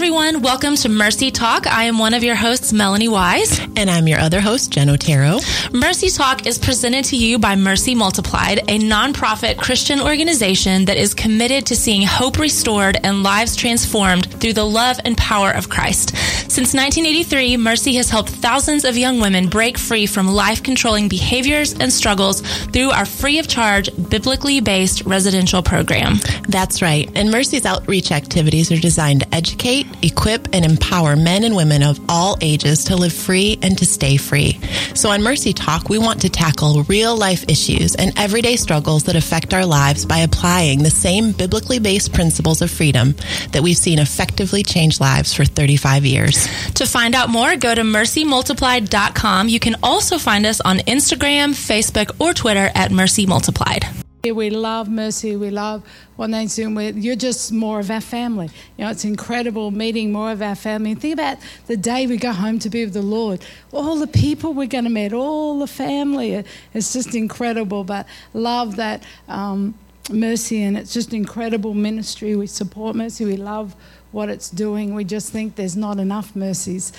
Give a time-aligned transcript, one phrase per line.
[0.00, 0.40] everyone.
[0.40, 1.66] Welcome to Mercy Talk.
[1.66, 3.60] I am one of your hosts, Melanie Wise.
[3.76, 5.40] And I'm your other host, Jen Otero.
[5.72, 11.12] Mercy Talk is presented to you by Mercy Multiplied, a nonprofit Christian organization that is
[11.12, 16.16] committed to seeing hope restored and lives transformed through the love and power of Christ.
[16.50, 21.74] Since 1983, Mercy has helped thousands of young women break free from life controlling behaviors
[21.74, 26.16] and struggles through our free of charge, biblically based residential program.
[26.48, 27.08] That's right.
[27.14, 32.00] And Mercy's outreach activities are designed to educate equip, and empower men and women of
[32.08, 34.58] all ages to live free and to stay free.
[34.94, 39.16] So on Mercy Talk, we want to tackle real life issues and everyday struggles that
[39.16, 43.14] affect our lives by applying the same biblically based principles of freedom
[43.52, 46.39] that we've seen effectively change lives for 35 years.
[46.74, 49.48] To find out more, go to mercymultiplied.com.
[49.48, 53.84] You can also find us on Instagram, Facebook, or Twitter at Mercy Multiplied.
[54.22, 55.34] We love Mercy.
[55.34, 55.82] We love
[56.16, 56.90] what they're.
[56.90, 58.50] You're just more of our family.
[58.76, 60.90] You know, it's incredible meeting more of our family.
[60.92, 63.42] And think about the day we go home to be with the Lord.
[63.72, 66.44] All the people we're going to meet, all the family.
[66.74, 67.82] It's just incredible.
[67.82, 69.74] But love that um,
[70.10, 72.36] Mercy, and it's just incredible ministry.
[72.36, 73.24] We support Mercy.
[73.24, 73.74] We love
[74.12, 74.94] what it's doing.
[74.94, 76.92] We just think there's not enough mercies.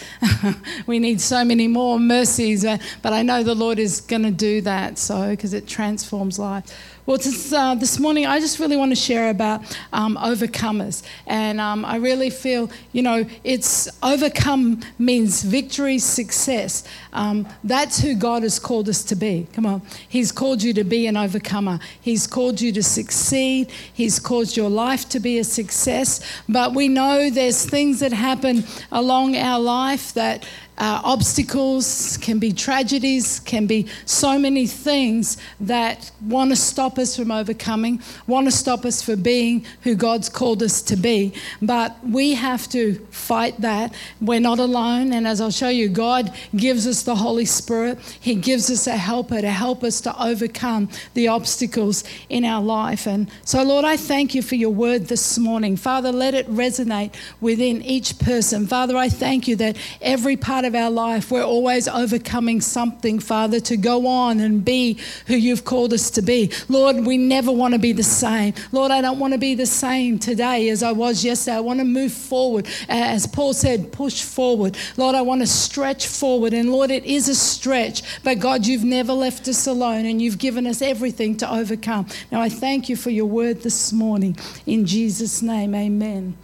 [0.88, 4.32] we need so many more mercies, uh, but I know the Lord is going to
[4.32, 6.64] do that so because it transforms life.
[7.08, 11.02] Well, this, uh, this morning I just really want to share about um, overcomers.
[11.26, 16.84] And um, I really feel, you know, it's overcome means victory, success.
[17.12, 19.48] Um, that's who God has called us to be.
[19.54, 19.82] Come on.
[20.10, 24.70] He's called you to be an overcomer, He's called you to succeed, He's caused your
[24.70, 26.22] life to be a success.
[26.48, 30.48] But we know there's things that happen along our life that
[30.82, 37.16] uh, obstacles, can be tragedies, can be so many things that want to stop us
[37.16, 41.34] from overcoming, want to stop us from being who God's called us to be.
[41.62, 43.94] But we have to fight that.
[44.20, 45.14] We're not alone.
[45.14, 48.98] And as I'll show you, God gives us the Holy Spirit, He gives us a
[48.98, 53.06] helper to help us to overcome the obstacles in our life.
[53.06, 55.78] And so, Lord, I thank you for your word this morning.
[55.78, 58.66] Father, let it resonate within each person.
[58.66, 63.20] Father, I thank you that every part of of our life, we're always overcoming something,
[63.20, 66.50] Father, to go on and be who you've called us to be.
[66.70, 68.54] Lord, we never want to be the same.
[68.72, 71.58] Lord, I don't want to be the same today as I was yesterday.
[71.58, 72.68] I want to move forward.
[72.88, 74.78] As Paul said, push forward.
[74.96, 76.54] Lord, I want to stretch forward.
[76.54, 80.38] And Lord, it is a stretch, but God, you've never left us alone and you've
[80.38, 82.08] given us everything to overcome.
[82.32, 84.38] Now, I thank you for your word this morning.
[84.66, 86.38] In Jesus' name, amen.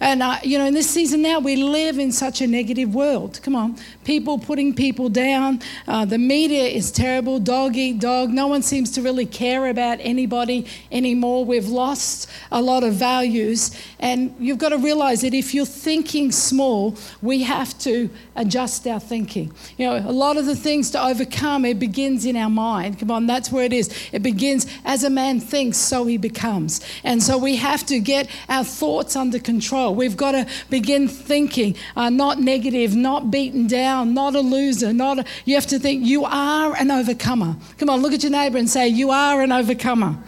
[0.00, 3.40] And, uh, you know, in this season now, we live in such a negative world.
[3.42, 3.76] Come on.
[4.04, 5.60] People putting people down.
[5.88, 7.40] Uh, the media is terrible.
[7.40, 8.30] Dog eat dog.
[8.30, 11.44] No one seems to really care about anybody anymore.
[11.44, 13.76] We've lost a lot of values.
[13.98, 19.00] And you've got to realize that if you're thinking small, we have to adjust our
[19.00, 19.52] thinking.
[19.76, 23.00] You know, a lot of the things to overcome, it begins in our mind.
[23.00, 23.92] Come on, that's where it is.
[24.12, 26.80] It begins as a man thinks, so he becomes.
[27.02, 29.87] And so we have to get our thoughts under control.
[29.90, 34.92] We've got to begin thinking, uh, not negative, not beaten down, not a loser.
[34.92, 37.56] Not a, you have to think you are an overcomer.
[37.78, 40.18] Come on, look at your neighbor and say, You are an overcomer.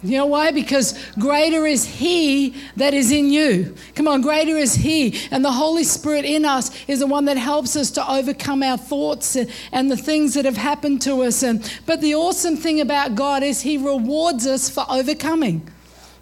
[0.00, 0.52] You know why?
[0.52, 3.74] Because greater is He that is in you.
[3.96, 5.18] Come on, greater is He.
[5.32, 8.78] And the Holy Spirit in us is the one that helps us to overcome our
[8.78, 9.36] thoughts
[9.72, 11.42] and the things that have happened to us.
[11.42, 15.68] And, but the awesome thing about God is He rewards us for overcoming.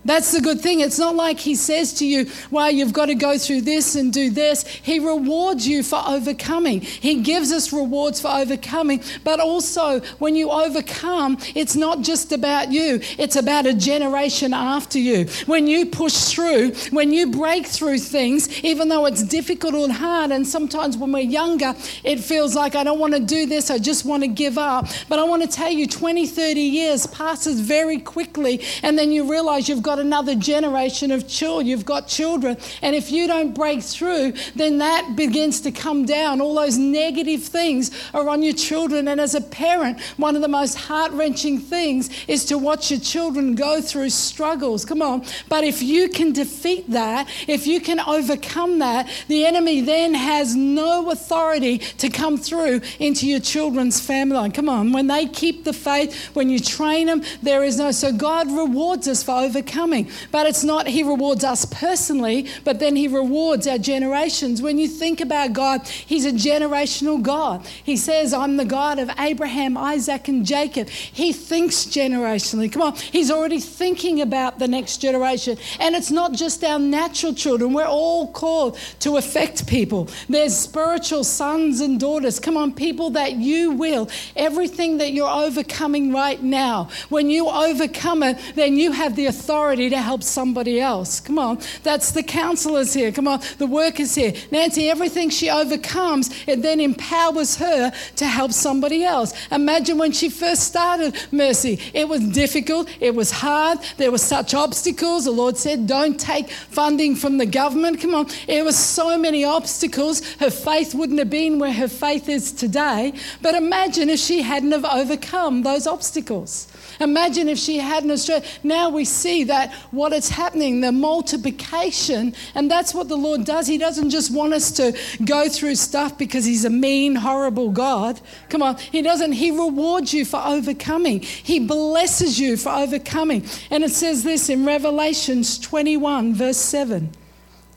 [0.07, 0.81] That's the good thing.
[0.81, 4.13] It's not like he says to you, well, you've got to go through this and
[4.13, 4.65] do this.
[4.67, 6.81] He rewards you for overcoming.
[6.81, 9.03] He gives us rewards for overcoming.
[9.25, 15.01] But also, when you overcome, it's not just about you, it's about a generation after
[15.01, 15.27] you.
[15.47, 20.31] When you push through, when you break through things, even though it's difficult and hard,
[20.31, 21.75] and sometimes when we're younger,
[22.05, 24.87] it feels like I don't want to do this, I just want to give up.
[25.09, 29.29] But I want to tell you, 20, 30 years passes very quickly, and then you
[29.29, 33.55] realize you've got got another generation of children, you've got children, and if you don't
[33.55, 36.41] break through, then that begins to come down.
[36.41, 39.09] All those negative things are on your children.
[39.09, 43.01] And as a parent, one of the most heart wrenching things is to watch your
[43.01, 44.85] children go through struggles.
[44.85, 45.25] Come on.
[45.49, 50.55] But if you can defeat that, if you can overcome that, the enemy then has
[50.55, 54.51] no authority to come through into your children's family.
[54.51, 54.93] Come on.
[54.93, 57.93] When they keep the faith, when you train them, there is no.
[57.93, 60.11] So God rewards us for overcoming overcoming.
[60.31, 64.63] But it's not He rewards us personally, but then He rewards our generations.
[64.63, 67.67] When you think about God, He's a generational God.
[67.67, 70.89] He says, I'm the God of Abraham, Isaac, and Jacob.
[70.89, 72.71] He thinks generationally.
[72.71, 75.59] Come on, He's already thinking about the next generation.
[75.81, 80.09] And it's not just our natural children, we're all called to affect people.
[80.29, 82.41] There's spiritual sons and daughters.
[82.41, 84.09] Come on, people that you will.
[84.35, 89.76] Everything that you're overcoming right now, when you overcome it, then you have the authority
[89.77, 91.21] to help somebody else.
[91.21, 93.13] Come on, that's the counselors here.
[93.13, 94.33] Come on, the workers here.
[94.51, 99.33] Nancy, everything she overcomes, it then empowers her to help somebody else.
[99.51, 101.79] Imagine when she first started Mercy.
[101.95, 105.25] It was difficult, it was hard, there were such obstacles.
[105.25, 108.01] The Lord said, Don't take funding from the government.
[108.01, 110.35] Come on, it was so many obstacles.
[110.35, 113.13] Her faith wouldn't have been where her faith is today.
[113.43, 116.69] But imagine if she hadn't have overcome those obstacles.
[117.01, 118.47] Imagine if she hadn't Australia.
[118.63, 123.67] Now we see that what is happening, the multiplication, and that's what the Lord does.
[123.67, 128.21] He doesn't just want us to go through stuff because He's a mean, horrible God.
[128.49, 129.33] Come on, He doesn't.
[129.33, 131.21] He rewards you for overcoming.
[131.21, 133.47] He blesses you for overcoming.
[133.71, 137.11] And it says this in Revelations 21, verse 7.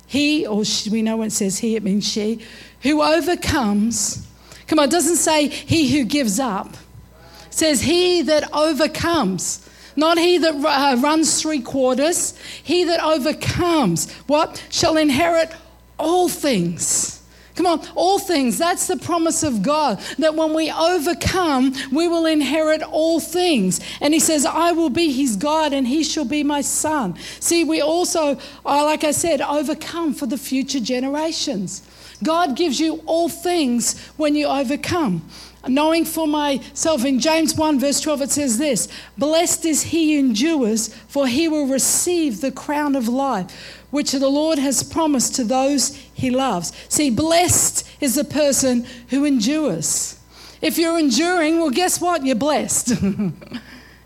[0.07, 2.39] He, or she, we know when it says he, it means she,
[2.81, 4.25] who overcomes.
[4.65, 6.75] Come on, it doesn't say he who gives up
[7.49, 9.65] says, He that overcomes.
[9.95, 14.65] Not he that uh, runs three quarters, he that overcomes, what?
[14.69, 15.51] Shall inherit
[15.97, 17.21] all things.
[17.55, 18.57] Come on, all things.
[18.57, 23.81] That's the promise of God that when we overcome, we will inherit all things.
[23.99, 27.17] And He says, I will be His God and He shall be my son.
[27.41, 31.85] See, we also, are, like I said, overcome for the future generations.
[32.23, 35.29] God gives you all things when you overcome
[35.67, 40.19] knowing for myself in James 1, verse 12, it says this Blessed is he who
[40.19, 43.51] endures, for he will receive the crown of life,
[43.91, 46.71] which the Lord has promised to those he loves.
[46.89, 50.19] See, blessed is the person who endures.
[50.61, 52.25] If you're enduring, well, guess what?
[52.25, 52.93] You're blessed.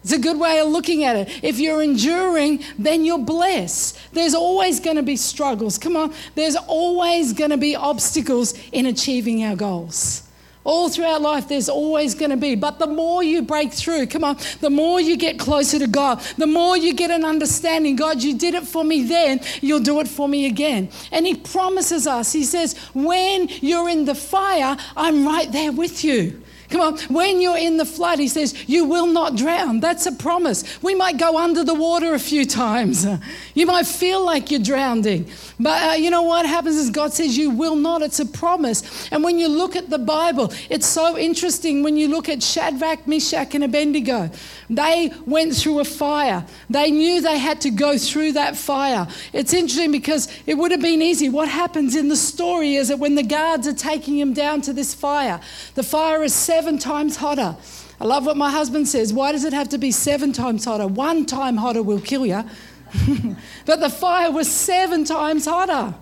[0.03, 1.39] It's a good way of looking at it.
[1.41, 3.97] If you're enduring, then you're blessed.
[4.11, 5.77] There's always going to be struggles.
[5.77, 6.13] Come on.
[6.35, 10.23] There's always going to be obstacles in achieving our goals.
[10.63, 12.55] All throughout life, there's always going to be.
[12.55, 16.21] But the more you break through, come on, the more you get closer to God,
[16.37, 17.95] the more you get an understanding.
[17.95, 20.89] God, you did it for me then, you'll do it for me again.
[21.11, 26.03] And He promises us, He says, when you're in the fire, I'm right there with
[26.03, 26.42] you.
[26.69, 29.79] Come on, when you're in the flood, he says, you will not drown.
[29.79, 30.81] That's a promise.
[30.81, 33.05] We might go under the water a few times.
[33.55, 35.29] You might feel like you're drowning.
[35.59, 38.01] But uh, you know what happens is God says, you will not.
[38.01, 39.07] It's a promise.
[39.11, 43.07] And when you look at the Bible, it's so interesting when you look at Shadrach,
[43.07, 44.31] Meshach, and Abednego.
[44.69, 46.45] They went through a fire.
[46.69, 49.07] They knew they had to go through that fire.
[49.33, 51.29] It's interesting because it would have been easy.
[51.29, 54.73] What happens in the story is that when the guards are taking him down to
[54.73, 55.39] this fire,
[55.75, 57.57] the fire is seven times hotter.
[57.99, 59.11] I love what my husband says.
[59.11, 60.85] Why does it have to be seven times hotter?
[60.85, 62.43] One time hotter will kill you.
[63.65, 65.95] but the fire was seven times hotter.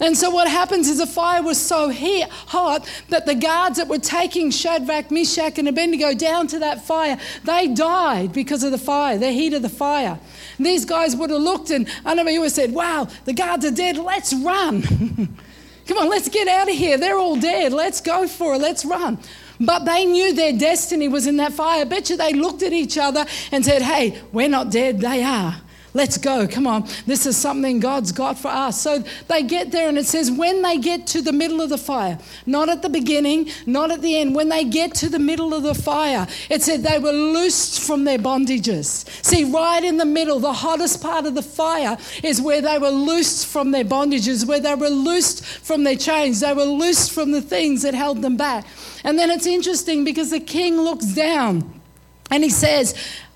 [0.00, 3.86] And so what happens is the fire was so heat, hot that the guards that
[3.86, 8.78] were taking Shadrach, Meshach, and Abednego down to that fire, they died because of the
[8.78, 10.18] fire, the heat of the fire.
[10.58, 13.32] And these guys would have looked and I know you would have said, wow, the
[13.32, 14.82] guards are dead, let's run.
[15.86, 16.96] Come on, let's get out of here.
[16.96, 17.72] They're all dead.
[17.72, 18.58] Let's go for it.
[18.58, 19.18] Let's run.
[19.60, 21.82] But they knew their destiny was in that fire.
[21.82, 25.22] I bet you they looked at each other and said, Hey, we're not dead, they
[25.22, 25.56] are.
[25.96, 26.48] Let's go.
[26.48, 26.88] Come on.
[27.06, 28.80] This is something God's got for us.
[28.80, 31.78] So they get there, and it says, when they get to the middle of the
[31.78, 35.54] fire, not at the beginning, not at the end, when they get to the middle
[35.54, 39.08] of the fire, it said they were loosed from their bondages.
[39.24, 42.90] See, right in the middle, the hottest part of the fire is where they were
[42.90, 47.30] loosed from their bondages, where they were loosed from their chains, they were loosed from
[47.30, 48.66] the things that held them back.
[49.04, 51.82] And then it's interesting because the king looks down.
[52.30, 52.94] And he says,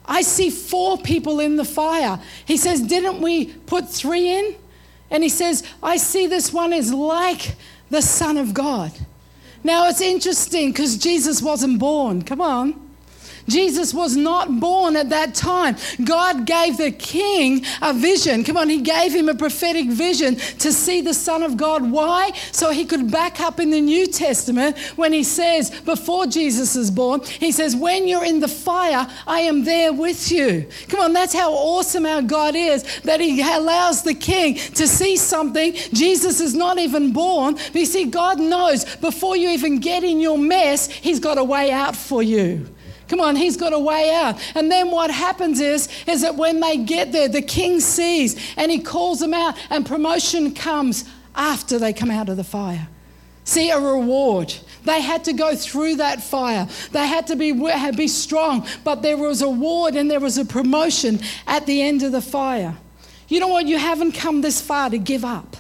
[0.09, 2.19] I see four people in the fire.
[2.47, 4.57] He says, Didn't we put three in?
[5.11, 7.55] And he says, I see this one is like
[7.91, 8.93] the Son of God.
[9.63, 12.23] Now it's interesting because Jesus wasn't born.
[12.23, 12.88] Come on.
[13.49, 15.77] Jesus was not born at that time.
[16.05, 18.45] God gave the king a vision.
[18.45, 21.91] Come on, he gave him a prophetic vision to see the Son of God.
[21.91, 22.33] Why?
[22.53, 26.91] So he could back up in the New Testament when he says, before Jesus is
[26.91, 30.67] born, he says, When you're in the fire, I am there with you.
[30.89, 35.17] Come on, that's how awesome our God is that he allows the king to see
[35.17, 35.73] something.
[35.93, 37.55] Jesus is not even born.
[37.55, 41.45] But you see, God knows before you even get in your mess, he's got a
[41.45, 42.67] way out for you.
[43.09, 44.39] Come on, he's got a way out.
[44.55, 48.71] And then what happens is, is that when they get there, the king sees and
[48.71, 52.89] he calls them out, and promotion comes after they come out of the fire.
[53.45, 54.55] See, a reward.
[54.85, 56.69] They had to go through that fire.
[56.93, 57.53] They had to be,
[57.93, 62.03] be strong, but there was a reward and there was a promotion at the end
[62.03, 62.77] of the fire.
[63.29, 63.67] You know what?
[63.67, 65.57] You haven't come this far to give up.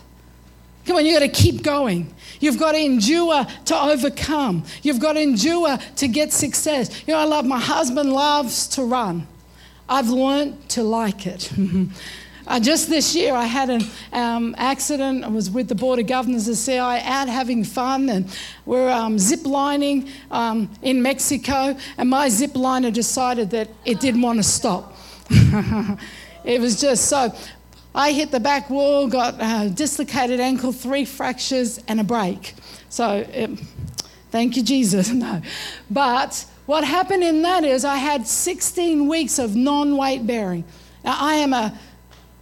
[0.88, 2.10] Come on, you've got to keep going.
[2.40, 4.64] You've got to endure to overcome.
[4.82, 7.06] You've got to endure to get success.
[7.06, 9.26] You know, I love my husband loves to run.
[9.86, 11.52] I've learned to like it.
[12.46, 15.22] Uh, just this year, I had an um, accident.
[15.22, 19.18] I was with the Board of Governors of CI out having fun, and we're um,
[19.18, 21.76] zip lining um, in Mexico.
[21.98, 24.96] And my zip liner decided that it didn't want to stop.
[26.42, 27.34] it was just so.
[27.98, 32.54] I hit the back wall, got a dislocated ankle, three fractures, and a break.
[32.88, 33.50] So, it,
[34.30, 35.10] thank you, Jesus.
[35.18, 35.42] No.
[35.90, 40.62] But what happened in that is I had 16 weeks of non weight bearing.
[41.04, 41.76] Now, I am a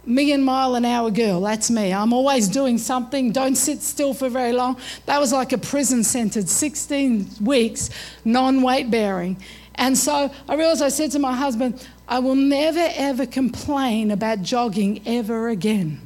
[0.05, 1.41] million mile an hour girl.
[1.41, 1.91] That's me.
[1.91, 3.31] I'm always doing something.
[3.31, 4.77] Don't sit still for very long.
[5.07, 7.89] That was like a prison sentence 16 weeks,
[8.23, 9.37] non weight bearing.
[9.77, 14.41] And so I realized I said to my husband, I will never ever complain about
[14.41, 16.01] jogging ever again.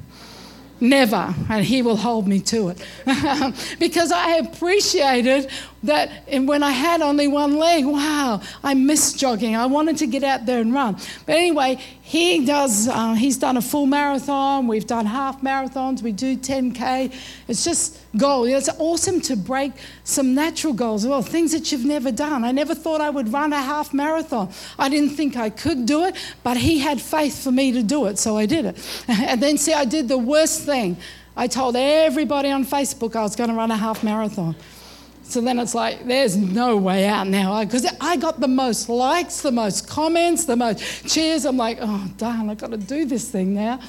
[0.82, 1.36] Never.
[1.48, 2.84] And he will hold me to it.
[3.80, 5.50] because I appreciated
[5.84, 9.56] that when I had only one leg, wow, I missed jogging.
[9.56, 10.98] I wanted to get out there and run.
[11.26, 14.68] But anyway, he does, uh, he's done a full marathon.
[14.68, 16.02] We've done half marathons.
[16.02, 17.14] We do 10K.
[17.48, 18.46] It's just goal.
[18.46, 19.72] It's awesome to break
[20.04, 22.44] some natural goals well, things that you've never done.
[22.44, 24.50] I never thought I would run a half marathon.
[24.78, 28.06] I didn't think I could do it, but he had faith for me to do
[28.06, 29.04] it, so I did it.
[29.08, 30.98] and then, see, I did the worst thing.
[31.36, 34.56] I told everybody on Facebook I was going to run a half marathon.
[35.32, 37.64] So then it's like, there's no way out now.
[37.64, 41.46] Because I got the most likes, the most comments, the most cheers.
[41.46, 43.80] I'm like, oh, darn, I've got to do this thing now.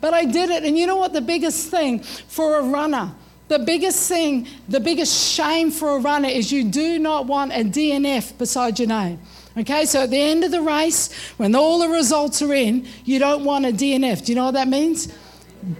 [0.00, 0.62] But I did it.
[0.62, 1.12] And you know what?
[1.12, 3.12] The biggest thing for a runner,
[3.48, 7.64] the biggest thing, the biggest shame for a runner is you do not want a
[7.64, 9.18] DNF beside your name.
[9.58, 13.18] Okay, so at the end of the race, when all the results are in, you
[13.18, 14.24] don't want a DNF.
[14.24, 15.12] Do you know what that means?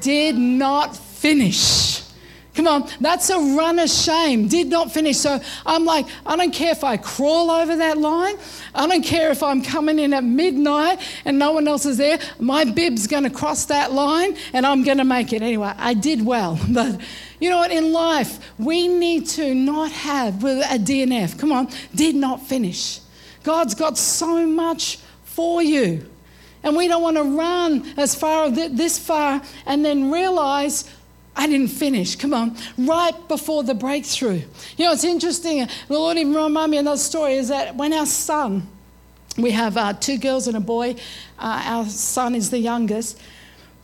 [0.01, 2.06] Did not finish.
[2.57, 4.49] Come on, that's a runner's shame.
[4.49, 5.19] Did not finish.
[5.19, 8.37] So I'm like, I don't care if I crawl over that line.
[8.75, 12.19] I don't care if I'm coming in at midnight and no one else is there.
[12.41, 15.43] My bib's going to cross that line and I'm going to make it.
[15.43, 16.59] Anyway, I did well.
[16.77, 17.01] But
[17.41, 17.71] you know what?
[17.71, 21.39] In life, we need to not have a DNF.
[21.39, 23.01] Come on, did not finish.
[23.43, 26.07] God's got so much for you.
[26.63, 30.85] And we don't want to run as far this far and then realize
[31.37, 32.17] I didn't finish.
[32.17, 32.57] Come on.
[32.79, 34.43] Right before the breakthrough.
[34.79, 35.69] You know, it's interesting.
[35.89, 38.67] The Lord even reminded me another story is that when our son,
[39.37, 40.97] we have uh, two girls and a boy,
[41.39, 43.21] uh, our son is the youngest,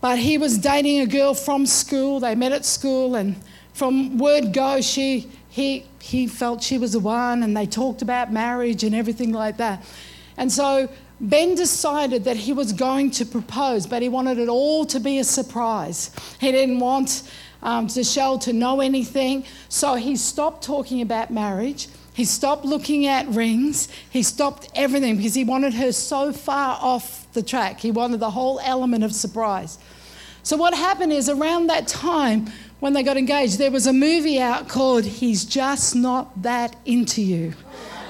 [0.01, 2.21] but he was dating a girl from school.
[2.21, 3.37] They met at school, and
[3.75, 8.33] from word go, she, he, he felt she was the one, and they talked about
[8.33, 9.85] marriage and everything like that.
[10.39, 10.89] And so
[11.23, 15.21] Ben decided that he was going to propose, but he wanted it all to be
[15.21, 16.11] a surprise.
[16.41, 17.23] He didn't want
[17.63, 21.87] um, Michelle to know anything, so he stopped talking about marriage.
[22.13, 23.87] He stopped looking at rings.
[24.11, 27.79] He stopped everything because he wanted her so far off the track.
[27.79, 29.79] He wanted the whole element of surprise.
[30.43, 32.51] So, what happened is around that time
[32.81, 37.23] when they got engaged, there was a movie out called He's Just Not That Into
[37.23, 37.55] You.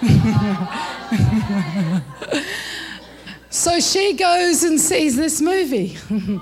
[3.52, 5.98] So she goes and sees this movie.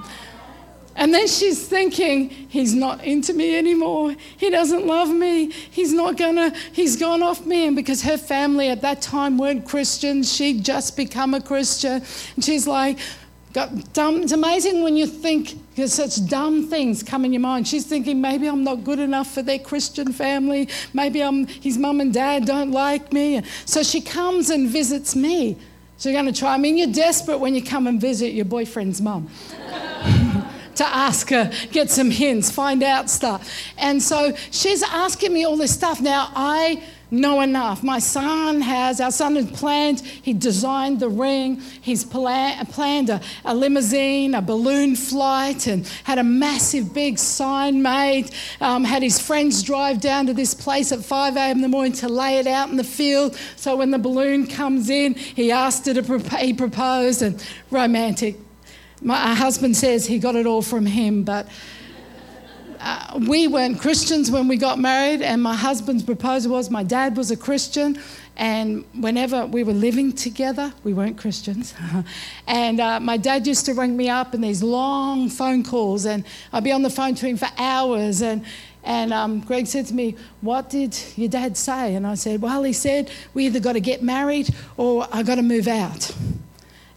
[0.97, 4.15] and then she's thinking, he's not into me anymore.
[4.37, 5.51] He doesn't love me.
[5.51, 7.67] He's not gonna, he's gone off me.
[7.67, 12.01] And because her family at that time weren't Christians, she'd just become a Christian.
[12.37, 12.97] And she's like,
[13.53, 14.23] dumb.
[14.23, 17.67] It's amazing when you think there's such dumb things come in your mind.
[17.67, 20.69] She's thinking maybe I'm not good enough for their Christian family.
[20.95, 23.43] Maybe I'm, his mum and dad don't like me.
[23.65, 25.59] So she comes and visits me.
[26.01, 26.55] So you're going to try.
[26.55, 29.29] I mean, you're desperate when you come and visit your boyfriend's mum
[30.77, 33.53] to ask her, get some hints, find out stuff.
[33.77, 36.01] And so she's asking me all this stuff.
[36.01, 37.83] Now, I know enough.
[37.83, 43.21] My son has, our son has planned, he designed the ring, he's plan, planned a,
[43.45, 48.31] a, limousine, a balloon flight, and had a massive big sign made.
[48.61, 51.57] Um, had his friends drive down to this place at 5 a.m.
[51.57, 53.37] in the morning to lay it out in the field.
[53.57, 58.37] So when the balloon comes in, he asked her to propose, he proposed, and romantic.
[59.03, 61.49] My husband says he got it all from him, but
[62.81, 67.17] uh, we weren't Christians when we got married, and my husband's proposal was my dad
[67.17, 67.99] was a Christian,
[68.37, 71.75] And whenever we were living together, we weren't Christians.
[72.47, 76.25] and uh, my dad used to ring me up in these long phone calls, and
[76.53, 78.23] I'd be on the phone to him for hours.
[78.23, 78.47] And,
[78.83, 81.95] and um, Greg said to me, What did your dad say?
[81.95, 85.35] And I said, Well, he said, We either got to get married or I got
[85.35, 86.11] to move out.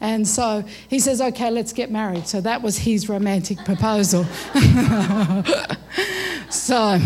[0.03, 2.27] And so he says, Okay, let's get married.
[2.27, 4.25] So that was his romantic proposal.
[6.51, 7.00] so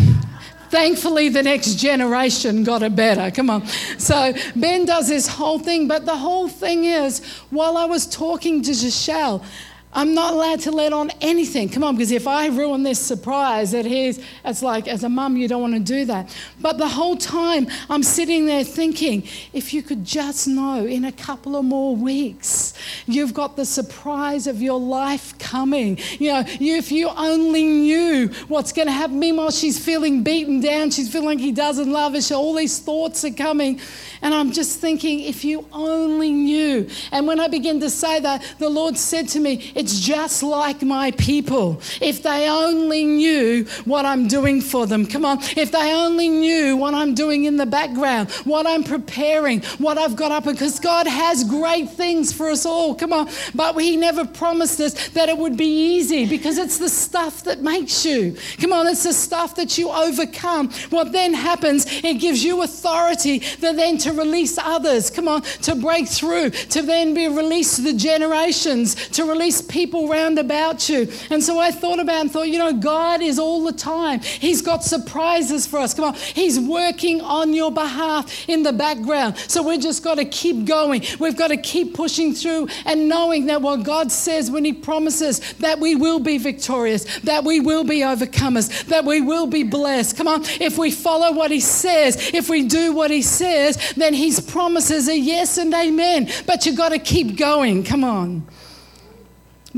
[0.70, 3.30] Thankfully, the next generation got it better.
[3.30, 3.66] Come on.
[3.96, 8.60] So Ben does this whole thing, but the whole thing is while I was talking
[8.62, 9.42] to Giselle,
[9.92, 11.68] I'm not allowed to let on anything.
[11.68, 15.36] Come on, because if I ruin this surprise that he's, it's like, as a mum,
[15.36, 16.34] you don't want to do that.
[16.60, 21.12] But the whole time, I'm sitting there thinking, if you could just know in a
[21.12, 22.74] couple of more weeks,
[23.06, 25.98] you've got the surprise of your life coming.
[26.18, 29.18] You know, if you only knew what's going to happen.
[29.18, 30.90] Meanwhile, she's feeling beaten down.
[30.90, 32.34] She's feeling like he doesn't love her.
[32.34, 33.80] All these thoughts are coming.
[34.22, 36.88] And I'm just thinking, if you only knew.
[37.12, 40.82] And when I begin to say that, the Lord said to me, It's just like
[40.82, 41.80] my people.
[42.00, 45.06] If they only knew what I'm doing for them.
[45.06, 45.38] Come on.
[45.56, 50.16] If they only knew what I'm doing in the background, what I'm preparing, what I've
[50.16, 50.44] got up.
[50.46, 52.96] Because God has great things for us all.
[52.96, 53.28] Come on.
[53.54, 57.60] But He never promised us that it would be easy because it's the stuff that
[57.62, 58.36] makes you.
[58.60, 58.88] Come on.
[58.88, 60.70] It's the stuff that you overcome.
[60.90, 65.76] What then happens, it gives you authority that then to release others, come on, to
[65.76, 71.08] break through, to then be released to the generations, to release people round about you.
[71.30, 74.20] And so I thought about and thought, you know, God is all the time.
[74.20, 75.94] He's got surprises for us.
[75.94, 79.36] Come on, He's working on your behalf in the background.
[79.48, 81.04] So we've just got to keep going.
[81.18, 85.40] We've got to keep pushing through and knowing that what God says when He promises
[85.54, 90.16] that we will be victorious, that we will be overcomers, that we will be blessed.
[90.16, 94.14] Come on, if we follow what He says, if we do what He says, then
[94.14, 96.30] his promises are yes and amen.
[96.46, 97.84] But you've got to keep going.
[97.84, 98.46] Come on.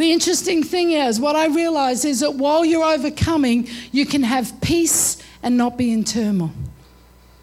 [0.01, 4.59] The interesting thing is, what I realize is that while you're overcoming, you can have
[4.63, 6.53] peace and not be in turmoil.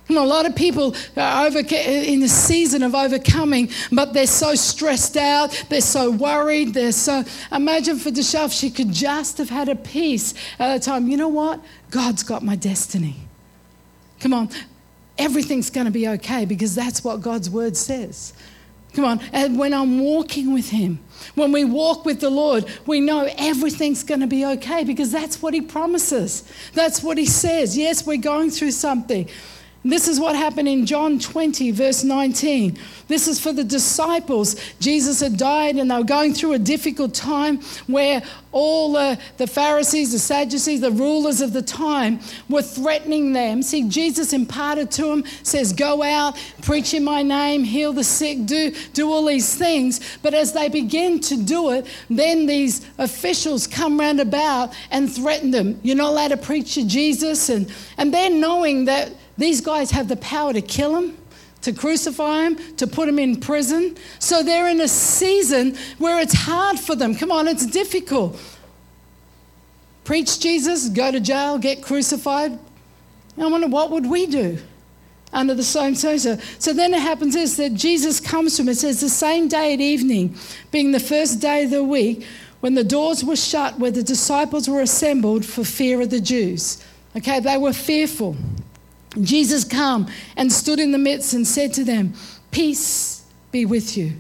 [0.10, 5.18] a lot of people are over, in the season of overcoming, but they're so stressed
[5.18, 7.24] out, they're so worried, they're so.
[7.52, 11.08] Imagine for Deshav, she could just have had a peace at the time.
[11.08, 11.64] You know what?
[11.92, 13.18] God's got my destiny.
[14.20, 14.50] Come on,
[15.20, 18.34] everything's going to be okay because that's what God's word says.
[18.98, 19.20] Come on.
[19.32, 20.98] And when I'm walking with Him,
[21.36, 25.40] when we walk with the Lord, we know everything's going to be okay because that's
[25.40, 26.52] what He promises.
[26.74, 27.78] That's what He says.
[27.78, 29.30] Yes, we're going through something.
[29.90, 32.78] This is what happened in John 20, verse 19.
[33.08, 34.58] This is for the disciples.
[34.80, 38.22] Jesus had died and they were going through a difficult time where
[38.52, 42.20] all the, the Pharisees, the Sadducees, the rulers of the time
[42.50, 43.62] were threatening them.
[43.62, 48.46] See, Jesus imparted to them, says, Go out, preach in my name, heal the sick,
[48.46, 50.18] do, do all these things.
[50.22, 55.52] But as they begin to do it, then these officials come round about and threaten
[55.52, 55.80] them.
[55.82, 57.48] You're not allowed to preach to Jesus.
[57.48, 61.18] And, and they're knowing that these guys have the power to kill him,
[61.62, 63.98] to crucify him, to put him in prison.
[64.20, 67.16] So they're in a season where it's hard for them.
[67.16, 68.40] Come on, it's difficult.
[70.04, 72.58] Preach Jesus, go to jail, get crucified.
[73.38, 74.58] I wonder what would we do
[75.34, 76.44] under the same circumstance.
[76.60, 78.70] So then it happens is that Jesus comes to him.
[78.70, 80.36] It says the same day at evening,
[80.72, 82.26] being the first day of the week,
[82.62, 86.84] when the doors were shut, where the disciples were assembled for fear of the Jews.
[87.16, 88.36] Okay, they were fearful.
[89.22, 92.14] Jesus came and stood in the midst and said to them,
[92.52, 94.14] Peace be with you.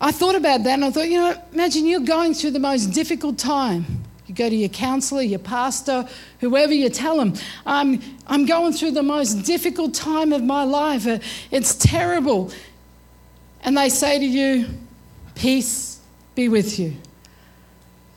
[0.00, 2.86] I thought about that and I thought, you know, imagine you're going through the most
[2.86, 4.04] difficult time.
[4.26, 6.08] You go to your counselor, your pastor,
[6.40, 7.34] whoever you tell them,
[7.66, 11.06] I'm, I'm going through the most difficult time of my life.
[11.50, 12.50] It's terrible.
[13.62, 14.66] And they say to you,
[15.34, 16.00] Peace
[16.34, 16.94] be with you.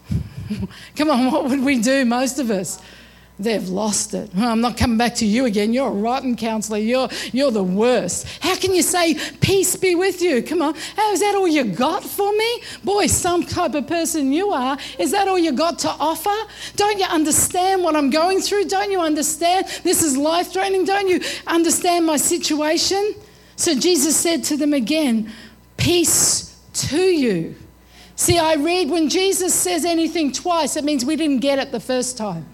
[0.96, 2.82] Come on, what would we do, most of us?
[3.40, 4.32] They've lost it.
[4.36, 5.72] I'm not coming back to you again.
[5.72, 6.80] You're a rotten counselor.
[6.80, 8.28] You're, you're the worst.
[8.42, 10.42] How can you say, Peace be with you?
[10.42, 10.74] Come on.
[10.96, 12.64] How, is that all you got for me?
[12.84, 14.80] Boy, some type of person you are.
[14.98, 16.36] Is that all you got to offer?
[16.78, 18.66] Don't you understand what I'm going through?
[18.66, 19.68] Don't you understand?
[19.84, 20.86] This is life threatening.
[20.86, 23.14] Don't you understand my situation?
[23.56, 25.32] So Jesus said to them again,
[25.78, 27.56] Peace to you.
[28.16, 31.80] See, I read when Jesus says anything twice, it means we didn't get it the
[31.80, 32.48] first time.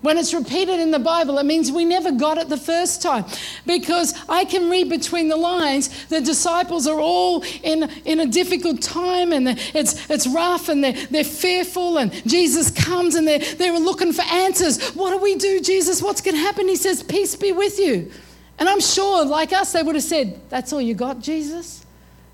[0.00, 3.24] When it's repeated in the Bible, it means we never got it the first time.
[3.66, 8.80] Because I can read between the lines, the disciples are all in, in a difficult
[8.80, 13.78] time and it's, it's rough and they're, they're fearful, and Jesus comes and they're, they're
[13.78, 14.90] looking for answers.
[14.90, 16.00] What do we do, Jesus?
[16.00, 16.68] What's going to happen?
[16.68, 18.12] He says, Peace be with you.
[18.60, 21.84] And I'm sure, like us, they would have said, That's all you got, Jesus?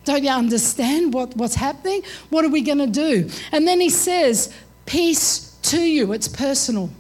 [0.05, 2.03] Don't you understand what, what's happening?
[2.29, 3.31] What are we going to do?
[3.53, 6.13] And then he says, Peace to you.
[6.13, 6.91] It's personal.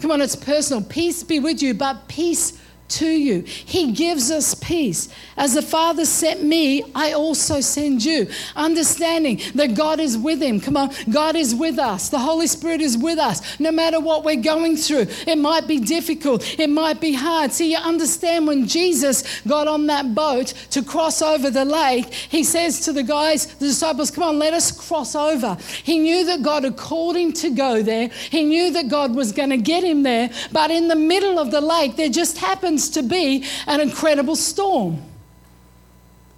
[0.00, 0.82] Come on, it's personal.
[0.82, 3.42] Peace be with you, but peace to you.
[3.42, 5.08] He gives us peace.
[5.36, 8.28] As the Father sent me, I also send you.
[8.54, 10.60] Understanding that God is with him.
[10.60, 12.08] Come on, God is with us.
[12.08, 13.58] The Holy Spirit is with us.
[13.60, 17.52] No matter what we're going through, it might be difficult, it might be hard.
[17.52, 22.44] See, you understand when Jesus got on that boat to cross over the lake, he
[22.44, 25.56] says to the guys, the disciples, Come on, let us cross over.
[25.82, 29.32] He knew that God had called him to go there, he knew that God was
[29.32, 32.75] going to get him there, but in the middle of the lake, there just happened
[32.90, 35.02] to be an incredible storm.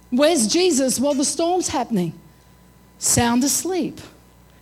[0.09, 2.13] Where's Jesus while the storm's happening?
[2.97, 3.99] Sound asleep.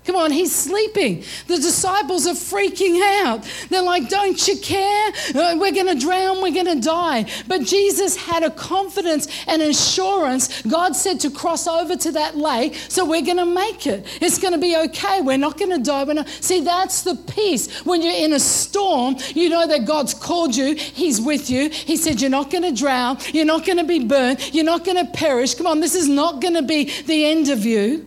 [0.08, 1.22] Come on, he's sleeping.
[1.48, 3.46] The disciples are freaking out.
[3.67, 5.12] They're like, Don't you care?
[5.36, 7.30] Uh, we're going to drown, we're going to die.
[7.46, 10.62] But Jesus had a confidence and assurance.
[10.62, 14.08] God said to cross over to that lake, so we're going to make it.
[14.22, 15.20] It's going to be okay.
[15.20, 16.06] We're not going to die.
[16.06, 16.30] We're not.
[16.30, 17.86] See, that's the peace.
[17.86, 21.70] When you're in a storm, you know that God's called you, He's with you.
[21.70, 24.86] He said, You're not going to drown, you're not going to be burned, you're not
[24.86, 25.54] going to perish.
[25.56, 28.06] Come on, this is not going to be the end of you.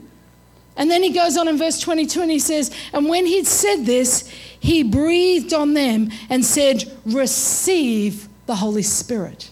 [0.81, 3.85] And then he goes on in verse 22 and he says, And when he'd said
[3.85, 4.27] this,
[4.59, 9.51] he breathed on them and said, Receive the Holy Spirit.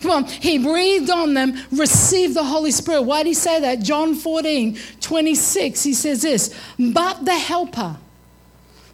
[0.00, 3.02] Come on, he breathed on them, receive the Holy Spirit.
[3.02, 3.84] Why did he say that?
[3.84, 7.98] John 14, 26, he says this, But the Helper,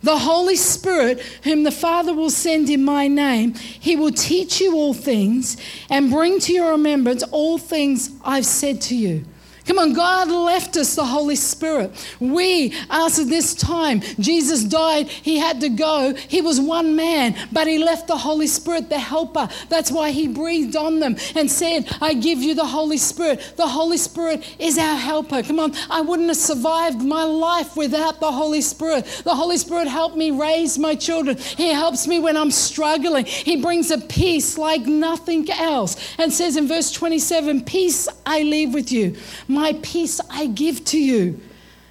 [0.03, 4.75] the Holy Spirit, whom the Father will send in my name, he will teach you
[4.75, 5.57] all things
[5.89, 9.25] and bring to your remembrance all things I've said to you.
[9.71, 11.93] Come on, God left us the Holy Spirit.
[12.19, 16.13] We asked this time, Jesus died, he had to go.
[16.27, 19.49] He was one man, but he left the Holy Spirit, the helper.
[19.69, 23.53] That's why he breathed on them and said, I give you the Holy Spirit.
[23.57, 25.45] The Holy Spirit is our helper.
[25.45, 29.23] Come on, I wouldn't have survived my life without the Holy Spirit.
[29.23, 31.37] The Holy Spirit helped me raise my children.
[31.37, 33.25] He helps me when I'm struggling.
[33.25, 38.75] He brings a peace like nothing else and says in verse 27 Peace I leave
[38.75, 39.15] with you.
[39.47, 41.41] My my peace I give to you.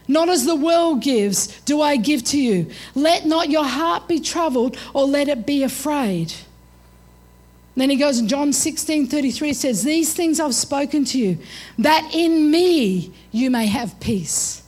[0.07, 2.71] Not as the world gives, do I give to you.
[2.95, 6.33] Let not your heart be troubled or let it be afraid.
[7.75, 11.37] Then he goes in John 16 33 says, These things I've spoken to you,
[11.77, 14.63] that in me you may have peace.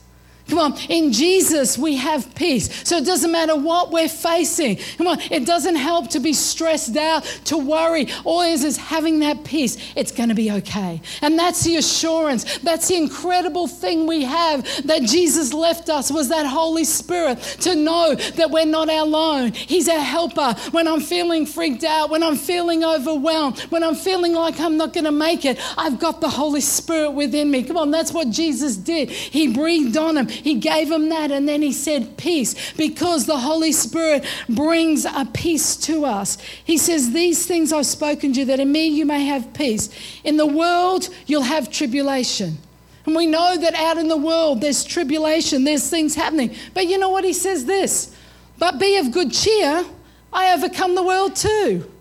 [0.48, 2.86] Come on, in Jesus we have peace.
[2.88, 4.76] So it doesn't matter what we're facing.
[4.98, 8.08] Come on, it doesn't help to be stressed out, to worry.
[8.24, 9.76] All it is is having that peace.
[9.96, 11.00] It's going to be okay.
[11.20, 12.58] And that's the assurance.
[12.58, 17.74] That's the incredible thing we have that Jesus left us was that Holy Spirit to
[17.74, 19.52] know that we're not alone.
[19.52, 24.34] He's our helper when I'm feeling freaked out, when I'm feeling overwhelmed, when I'm feeling
[24.34, 25.58] like I'm not going to make it.
[25.78, 27.62] I've got the Holy Spirit within me.
[27.62, 29.10] Come on, that's what Jesus did.
[29.10, 30.28] He breathed on him.
[30.42, 35.26] He gave him that and then he said, Peace, because the Holy Spirit brings a
[35.32, 36.38] peace to us.
[36.64, 39.88] He says, These things I've spoken to you, that in me you may have peace.
[40.24, 42.58] In the world, you'll have tribulation.
[43.06, 46.54] And we know that out in the world, there's tribulation, there's things happening.
[46.74, 47.24] But you know what?
[47.24, 48.14] He says this,
[48.58, 49.84] but be of good cheer.
[50.32, 51.91] I overcome the world too.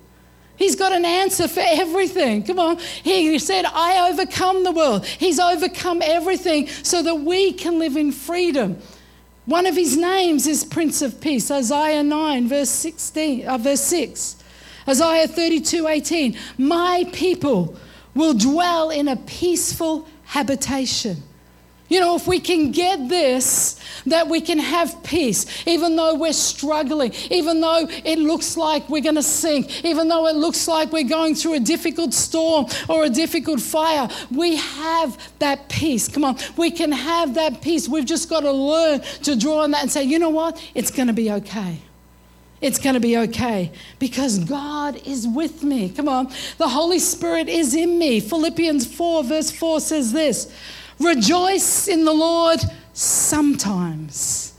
[0.62, 2.44] He's got an answer for everything.
[2.44, 2.78] Come on.
[2.78, 5.08] He said, I overcome the world.
[5.08, 8.78] He's overcome everything so that we can live in freedom.
[9.46, 14.36] One of his names is Prince of Peace, Isaiah 9, verse, 16, uh, verse 6.
[14.88, 16.38] Isaiah 32, 18.
[16.60, 17.76] My people
[18.14, 21.24] will dwell in a peaceful habitation.
[21.92, 26.32] You know, if we can get this, that we can have peace, even though we're
[26.32, 30.94] struggling, even though it looks like we're going to sink, even though it looks like
[30.94, 36.08] we're going through a difficult storm or a difficult fire, we have that peace.
[36.08, 37.90] Come on, we can have that peace.
[37.90, 40.66] We've just got to learn to draw on that and say, you know what?
[40.74, 41.80] It's going to be okay.
[42.62, 45.90] It's going to be okay because God is with me.
[45.90, 46.32] Come on.
[46.58, 48.22] The Holy Spirit is in me.
[48.22, 50.50] Philippians 4, verse 4 says this
[51.02, 52.60] Rejoice in the Lord
[52.94, 54.54] sometimes.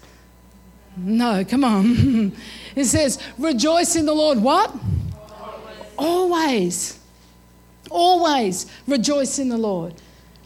[0.97, 2.33] No, come on.
[2.77, 4.39] it says, rejoice in the Lord.
[4.39, 4.75] What?
[5.99, 6.99] Always.
[7.91, 9.95] Always rejoice in the Lord.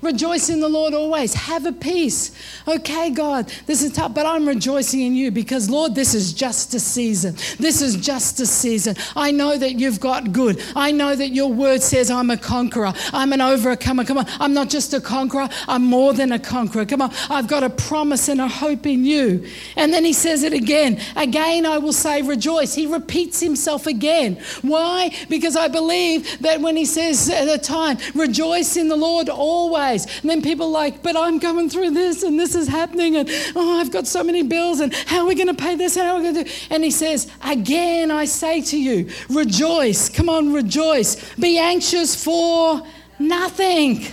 [0.07, 1.35] Rejoice in the Lord always.
[1.35, 2.31] Have a peace.
[2.69, 6.73] Okay, God, this is tough, but I'm rejoicing in you because, Lord, this is just
[6.75, 7.35] a season.
[7.59, 8.95] This is just a season.
[9.17, 10.63] I know that you've got good.
[10.77, 12.93] I know that your word says I'm a conqueror.
[13.13, 14.05] I'm an overcomer.
[14.05, 14.27] Come on.
[14.39, 16.85] I'm not just a conqueror, I'm more than a conqueror.
[16.87, 17.13] Come on.
[17.29, 19.45] I've got a promise and a hope in you.
[19.75, 21.01] And then he says it again.
[21.17, 22.75] Again, I will say rejoice.
[22.75, 24.41] He repeats himself again.
[24.63, 25.11] Why?
[25.29, 29.96] Because I believe that when he says at a time, rejoice in the Lord always.
[30.05, 33.81] And then people like, but I'm going through this and this is happening and oh,
[33.81, 36.17] I've got so many bills and how are we going to pay this how are
[36.19, 36.51] we going to do?
[36.71, 40.09] And he says, again, I say to you, rejoice.
[40.09, 41.35] Come on, rejoice.
[41.37, 42.83] Be anxious for
[43.19, 44.05] nothing.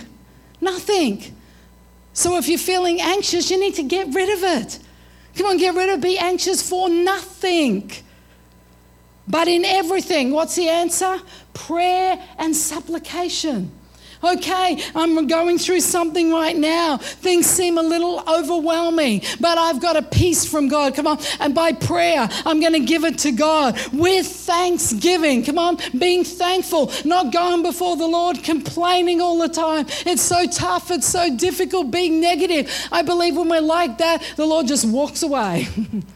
[0.60, 1.22] Nothing.
[2.12, 4.78] So if you're feeling anxious, you need to get rid of it.
[5.36, 6.02] Come on, get rid of it.
[6.02, 7.90] be anxious for nothing.
[9.26, 11.20] But in everything, what's the answer?
[11.54, 13.72] Prayer and supplication.
[14.24, 16.96] Okay, I'm going through something right now.
[16.96, 20.94] Things seem a little overwhelming, but I've got a peace from God.
[20.94, 21.18] Come on.
[21.40, 25.44] And by prayer, I'm going to give it to God with thanksgiving.
[25.44, 29.86] Come on, being thankful, not going before the Lord complaining all the time.
[30.06, 32.72] It's so tough, it's so difficult being negative.
[32.90, 35.68] I believe when we're like that, the Lord just walks away.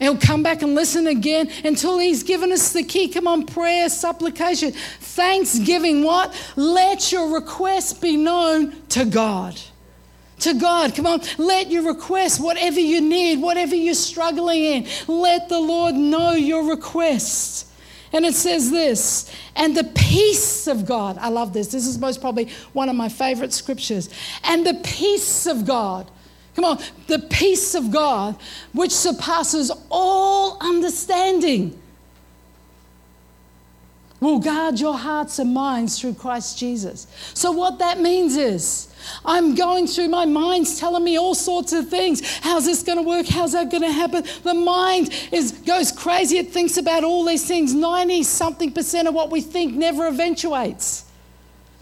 [0.00, 3.08] He'll come back and listen again until he's given us the key.
[3.08, 6.02] Come on, prayer, supplication, thanksgiving.
[6.02, 6.34] What?
[6.56, 9.60] Let your request be known to God.
[10.40, 15.50] To God, come on, let your request, whatever you need, whatever you're struggling in, let
[15.50, 17.66] the Lord know your request.
[18.12, 21.68] And it says this, and the peace of God, I love this.
[21.68, 24.08] This is most probably one of my favorite scriptures.
[24.42, 26.10] And the peace of God
[26.56, 28.36] Come on, the peace of God,
[28.72, 31.80] which surpasses all understanding,
[34.20, 37.06] will guard your hearts and minds through Christ Jesus.
[37.34, 38.92] So, what that means is,
[39.24, 42.38] I'm going through my mind's telling me all sorts of things.
[42.40, 43.26] How's this going to work?
[43.26, 44.24] How's that going to happen?
[44.42, 46.36] The mind is goes crazy.
[46.36, 47.72] It thinks about all these things.
[47.72, 51.06] 90 something percent of what we think never eventuates.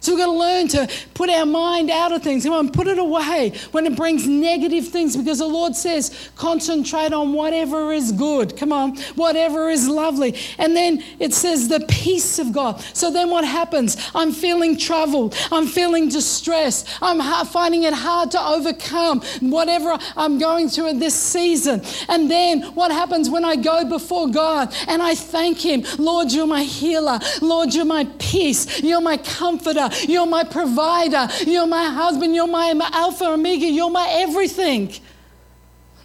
[0.00, 2.44] So we've got to learn to put our mind out of things.
[2.44, 7.12] Come on, put it away when it brings negative things because the Lord says, concentrate
[7.12, 8.56] on whatever is good.
[8.56, 10.36] Come on, whatever is lovely.
[10.58, 12.80] And then it says, the peace of God.
[12.92, 13.96] So then what happens?
[14.14, 15.34] I'm feeling troubled.
[15.50, 16.88] I'm feeling distressed.
[17.02, 21.82] I'm finding it hard to overcome whatever I'm going through in this season.
[22.08, 25.84] And then what happens when I go before God and I thank Him?
[25.98, 27.18] Lord, you're my healer.
[27.40, 28.82] Lord, you're my peace.
[28.82, 29.88] You're my comforter.
[30.06, 31.28] You're my provider.
[31.46, 32.34] You're my husband.
[32.34, 33.66] You're my Alpha Omega.
[33.66, 34.92] You're my everything.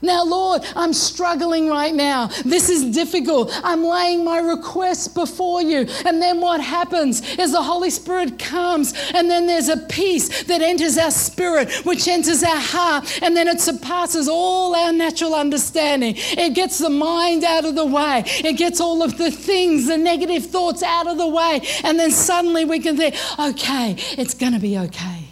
[0.04, 2.28] Now, Lord, I'm struggling right now.
[2.44, 3.58] This is difficult.
[3.63, 5.88] I'm laying my requests before you.
[6.06, 10.62] And then what happens is the Holy Spirit comes, and then there's a peace that
[10.62, 16.16] enters our spirit, which enters our heart, and then it surpasses all our natural understanding.
[16.18, 19.98] It gets the mind out of the way, it gets all of the things, the
[19.98, 21.62] negative thoughts out of the way.
[21.86, 25.30] And then suddenly we can think, okay, it's going to be okay.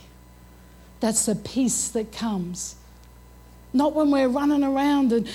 [1.01, 2.77] That's the peace that comes
[3.73, 5.29] not when we're running around and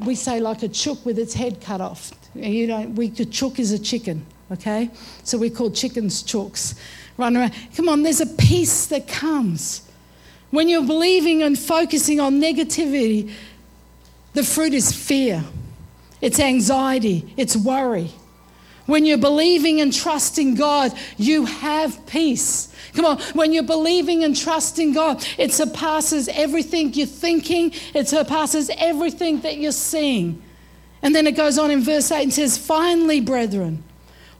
[0.00, 2.12] we say like a chook with its head cut off.
[2.34, 4.90] You know, we, a chook is a chicken, okay?
[5.22, 6.78] So we call chickens chooks.
[7.16, 7.54] Run around.
[7.76, 9.88] Come on, there's a peace that comes.
[10.50, 13.32] When you're believing and focusing on negativity,
[14.32, 15.44] the fruit is fear,
[16.20, 18.10] it's anxiety, it's worry.
[18.92, 22.68] When you're believing and trusting God, you have peace.
[22.92, 28.70] Come on, when you're believing and trusting God, it surpasses everything you're thinking, it surpasses
[28.76, 30.42] everything that you're seeing.
[31.00, 33.82] And then it goes on in verse 8 and says, Finally, brethren,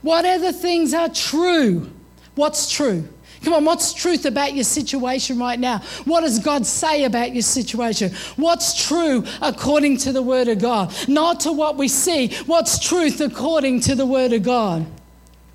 [0.02, 1.90] whatever things are true,
[2.34, 3.08] what's true?
[3.42, 5.78] Come on, what's truth about your situation right now?
[6.04, 8.12] What does God say about your situation?
[8.36, 10.94] What's true according to the Word of God?
[11.08, 14.86] Not to what we see, what's truth according to the Word of God?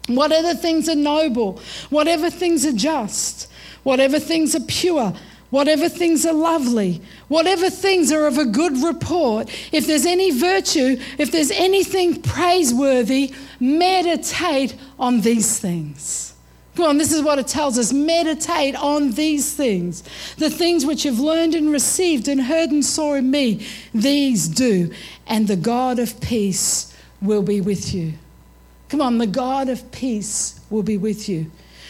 [0.08, 3.50] Whatever things are noble, whatever things are just,
[3.84, 5.13] whatever things are pure,
[5.50, 10.97] whatever things are lovely, whatever things are of a good report, if there's any virtue,
[11.17, 16.34] if there's anything praiseworthy, meditate on these things.
[16.78, 17.92] Come on, this is what it tells us.
[17.92, 20.04] Meditate on these things.
[20.38, 24.94] The things which you've learned and received and heard and saw in me, these do.
[25.26, 28.13] And the God of peace will be with you.
[28.90, 31.50] Come on, the God of peace will be with you.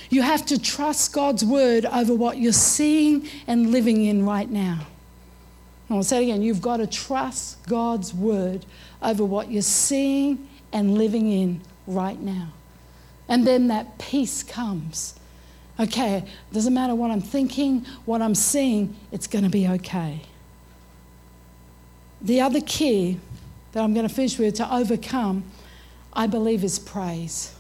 [0.10, 4.88] You have to trust God's word over what you're seeing and living in right now.
[5.90, 6.42] I'll say it again.
[6.42, 8.66] You've got to trust God's word
[9.02, 12.54] over what you're seeing and living in right now.
[13.28, 15.16] And then that peace comes.
[15.80, 20.22] Okay, doesn't matter what I'm thinking, what I'm seeing, it's going to be okay.
[22.20, 23.20] The other key
[23.74, 25.44] that I'm going to finish with to overcome,
[26.14, 27.54] I believe, is praise.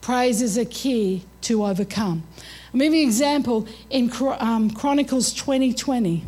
[0.00, 2.22] Praise is a key to overcome.
[2.72, 6.24] I'll give you an example in um, Chronicles 2020.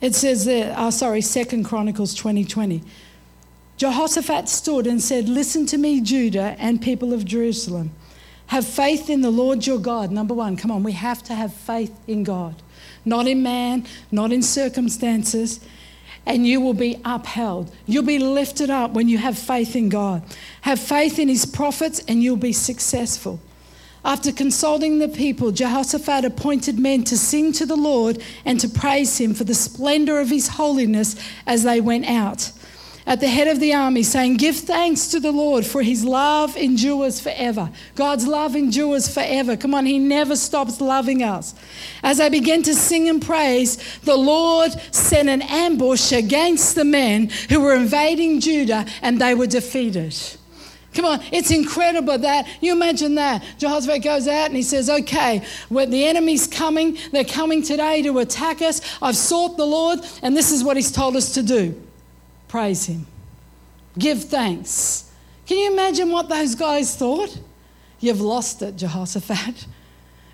[0.00, 2.84] It says there, oh, sorry, Second Chronicles 2020.
[3.78, 7.92] Jehoshaphat stood and said, Listen to me, Judah and people of Jerusalem.
[8.48, 10.10] Have faith in the Lord your God.
[10.10, 12.60] Number one, come on, we have to have faith in God,
[13.04, 15.60] not in man, not in circumstances,
[16.26, 17.72] and you will be upheld.
[17.86, 20.22] You'll be lifted up when you have faith in God.
[20.62, 23.38] Have faith in his prophets, and you'll be successful.
[24.04, 29.18] After consulting the people, Jehoshaphat appointed men to sing to the Lord and to praise
[29.18, 31.14] him for the splendor of his holiness
[31.46, 32.50] as they went out
[33.08, 36.54] at the head of the army, saying, Give thanks to the Lord, for his love
[36.58, 37.70] endures forever.
[37.94, 39.56] God's love endures forever.
[39.56, 41.54] Come on, he never stops loving us.
[42.02, 47.30] As I began to sing and praise, the Lord sent an ambush against the men
[47.48, 50.14] who were invading Judah, and they were defeated.
[50.92, 53.42] Come on, it's incredible that you imagine that.
[53.56, 58.60] Jehoshaphat goes out and he says, Okay, the enemy's coming, they're coming today to attack
[58.60, 58.82] us.
[59.00, 61.87] I've sought the Lord, and this is what he's told us to do
[62.48, 63.06] praise Him,
[63.98, 65.10] give thanks.
[65.46, 67.38] Can you imagine what those guys thought?
[68.00, 69.66] You've lost it, Jehoshaphat.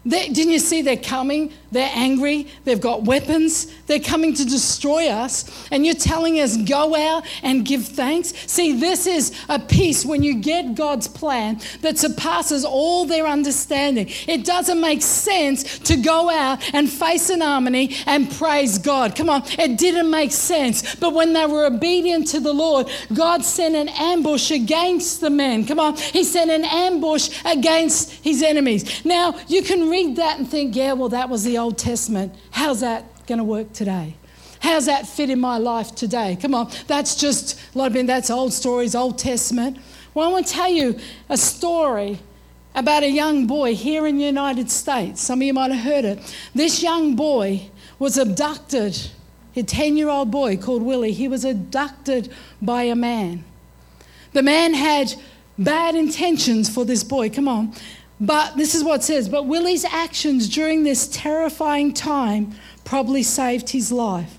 [0.05, 1.53] They, didn't you see they're coming?
[1.74, 2.46] They're angry.
[2.64, 3.66] They've got weapons.
[3.87, 5.68] They're coming to destroy us.
[5.72, 8.32] And you're telling us, go out and give thanks?
[8.50, 14.06] See, this is a peace when you get God's plan that surpasses all their understanding.
[14.28, 19.16] It doesn't make sense to go out and face an army and praise God.
[19.16, 20.94] Come on, it didn't make sense.
[20.94, 25.66] But when they were obedient to the Lord, God sent an ambush against the men.
[25.66, 29.04] Come on, He sent an ambush against His enemies.
[29.04, 32.35] Now, you can read that and think, yeah, well, that was the Old Testament.
[32.50, 34.16] How's that going to work today?
[34.61, 36.37] How's that fit in my life today?
[36.38, 39.79] Come on, that's just, a lot of people, that's old stories, Old Testament.
[40.12, 40.98] Well, I want to tell you
[41.31, 42.18] a story
[42.74, 45.22] about a young boy here in the United States.
[45.22, 46.37] Some of you might have heard it.
[46.55, 49.11] This young boy was abducted,
[49.57, 51.12] a 10 year old boy called Willie.
[51.12, 53.42] He was abducted by a man.
[54.35, 55.14] The man had
[55.59, 57.31] bad intentions for this boy.
[57.31, 57.72] Come on.
[58.20, 59.29] But this is what it says.
[59.29, 64.38] But Willie's actions during this terrifying time probably saved his life.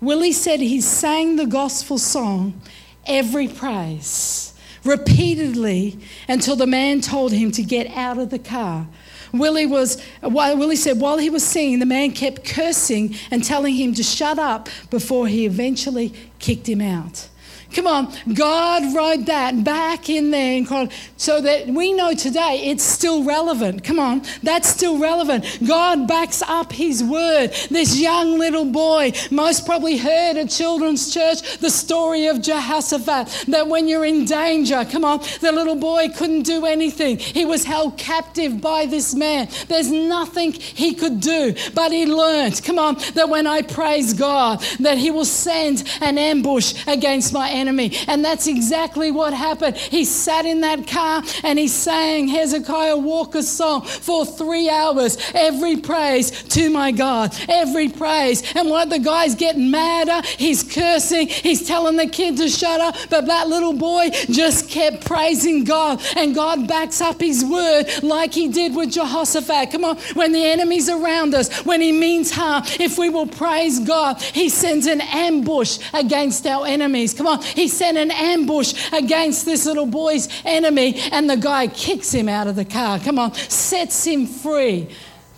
[0.00, 2.60] Willie said he sang the gospel song,
[3.06, 4.52] Every Praise,
[4.84, 8.86] repeatedly until the man told him to get out of the car.
[9.32, 13.94] Willie was Willie said while he was singing, the man kept cursing and telling him
[13.94, 17.28] to shut up before he eventually kicked him out.
[17.74, 22.84] Come on, God wrote that back in there in so that we know today it's
[22.84, 23.82] still relevant.
[23.82, 25.44] Come on, that's still relevant.
[25.66, 27.48] God backs up His word.
[27.70, 33.66] This young little boy most probably heard at children's church the story of Jehoshaphat that
[33.66, 37.18] when you're in danger, come on, the little boy couldn't do anything.
[37.18, 39.48] He was held captive by this man.
[39.66, 44.60] There's nothing he could do, but he learned, come on, that when I praise God,
[44.78, 47.96] that He will send an ambush against my enemy enemy.
[48.08, 49.76] And that's exactly what happened.
[49.76, 55.16] He sat in that car and he sang Hezekiah Walker's song for three hours.
[55.34, 57.34] Every praise to my God.
[57.48, 58.42] Every praise.
[58.54, 62.96] And what the guy's getting madder, he's cursing, he's telling the kid to shut up.
[63.08, 66.02] But that little boy just kept praising God.
[66.16, 69.70] And God backs up his word like he did with Jehoshaphat.
[69.70, 73.80] Come on, when the enemy's around us, when he means harm, if we will praise
[73.80, 77.14] God, he sends an ambush against our enemies.
[77.14, 82.12] Come on, he sent an ambush against this little boy's enemy, and the guy kicks
[82.12, 82.98] him out of the car.
[82.98, 84.88] Come on, sets him free.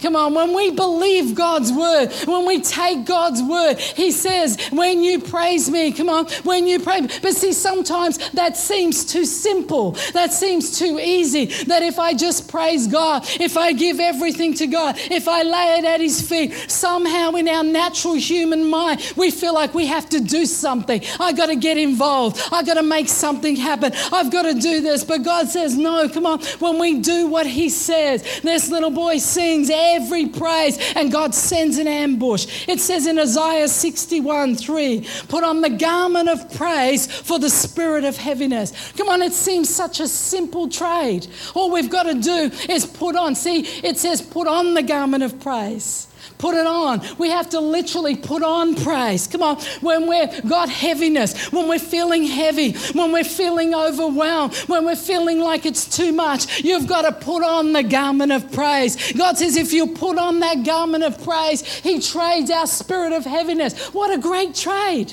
[0.01, 5.03] Come on, when we believe God's word, when we take God's word, He says, when
[5.03, 7.01] you praise me, come on, when you pray.
[7.23, 9.93] But see, sometimes that seems too simple.
[10.13, 11.47] That seems too easy.
[11.65, 15.79] That if I just praise God, if I give everything to God, if I lay
[15.79, 20.09] it at His feet, somehow in our natural human mind, we feel like we have
[20.11, 21.01] to do something.
[21.19, 22.41] I got to get involved.
[22.53, 23.93] I got to make something happen.
[24.13, 25.05] I've got to do this.
[25.05, 26.41] But God says, no, come on.
[26.59, 31.79] When we do what He says, this little boy sings, every praise, and God sends
[31.79, 32.69] an ambush.
[32.69, 38.05] It says in Isaiah 61 3, put on the garment of praise for the spirit
[38.05, 38.93] of heaviness.
[38.93, 41.27] Come on, it seems such a simple trade.
[41.55, 43.35] All we've got to do is put on.
[43.35, 46.09] See, it says put on the garment of praise.
[46.39, 47.03] Put it on.
[47.19, 49.27] We have to literally put on praise.
[49.27, 49.57] Come on.
[49.81, 55.41] When we've got heaviness, when we're feeling heavy, when we're feeling overwhelmed, when we're feeling
[55.41, 59.13] like it's too much, you've got to put on the garment of praise.
[59.13, 63.25] God says, if you put on that garment of praise, He trades our spirit of
[63.25, 63.89] heaviness.
[63.89, 65.13] What a great trade!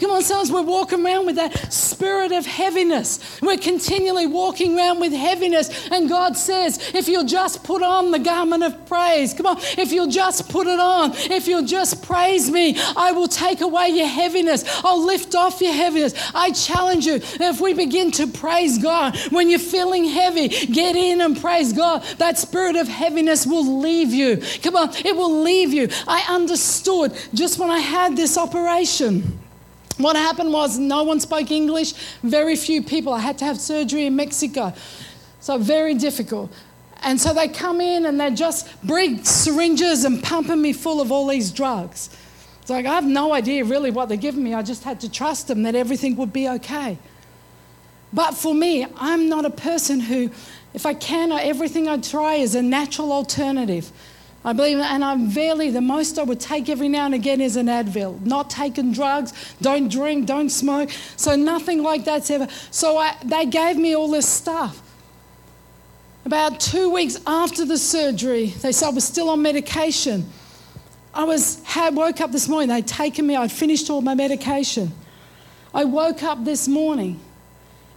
[0.00, 3.40] Come on, sometimes we're walking around with that spirit of heaviness.
[3.42, 5.88] We're continually walking around with heaviness.
[5.90, 9.92] And God says, if you'll just put on the garment of praise, come on, if
[9.92, 14.06] you'll just put it on, if you'll just praise me, I will take away your
[14.06, 14.64] heaviness.
[14.84, 16.14] I'll lift off your heaviness.
[16.34, 21.20] I challenge you, if we begin to praise God, when you're feeling heavy, get in
[21.20, 22.02] and praise God.
[22.16, 24.42] That spirit of heaviness will leave you.
[24.62, 25.88] Come on, it will leave you.
[26.08, 29.39] I understood just when I had this operation.
[30.02, 31.92] What happened was no one spoke English,
[32.22, 33.12] very few people.
[33.12, 34.72] I had to have surgery in Mexico.
[35.40, 36.52] So, very difficult.
[37.02, 41.10] And so they come in and they just bring syringes and pumping me full of
[41.10, 42.10] all these drugs.
[42.60, 44.52] It's like I have no idea really what they're giving me.
[44.52, 46.98] I just had to trust them that everything would be okay.
[48.12, 50.30] But for me, I'm not a person who,
[50.74, 53.90] if I can, everything I try is a natural alternative.
[54.42, 57.56] I believe, and I'm barely, the most I would take every now and again is
[57.56, 58.24] an Advil.
[58.24, 60.90] Not taking drugs, don't drink, don't smoke.
[61.16, 62.48] So nothing like that's ever.
[62.70, 64.80] So I, they gave me all this stuff.
[66.24, 70.26] About two weeks after the surgery, they said I was still on medication.
[71.12, 72.68] I was had woke up this morning.
[72.68, 73.36] They'd taken me.
[73.36, 74.92] I'd finished all my medication.
[75.74, 77.20] I woke up this morning,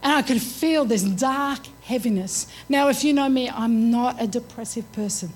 [0.02, 2.48] and I could feel this dark heaviness.
[2.68, 5.32] Now, if you know me, I'm not a depressive person.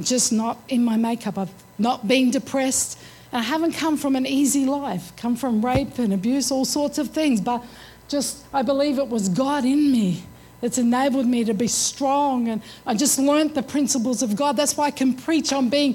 [0.00, 1.38] Just not in my makeup.
[1.38, 2.98] I've not been depressed.
[3.32, 7.10] I haven't come from an easy life, come from rape and abuse, all sorts of
[7.10, 7.62] things, but
[8.08, 10.22] just I believe it was God in me
[10.60, 12.48] that's enabled me to be strong.
[12.48, 14.56] And I just learnt the principles of God.
[14.56, 15.94] That's why I can preach on being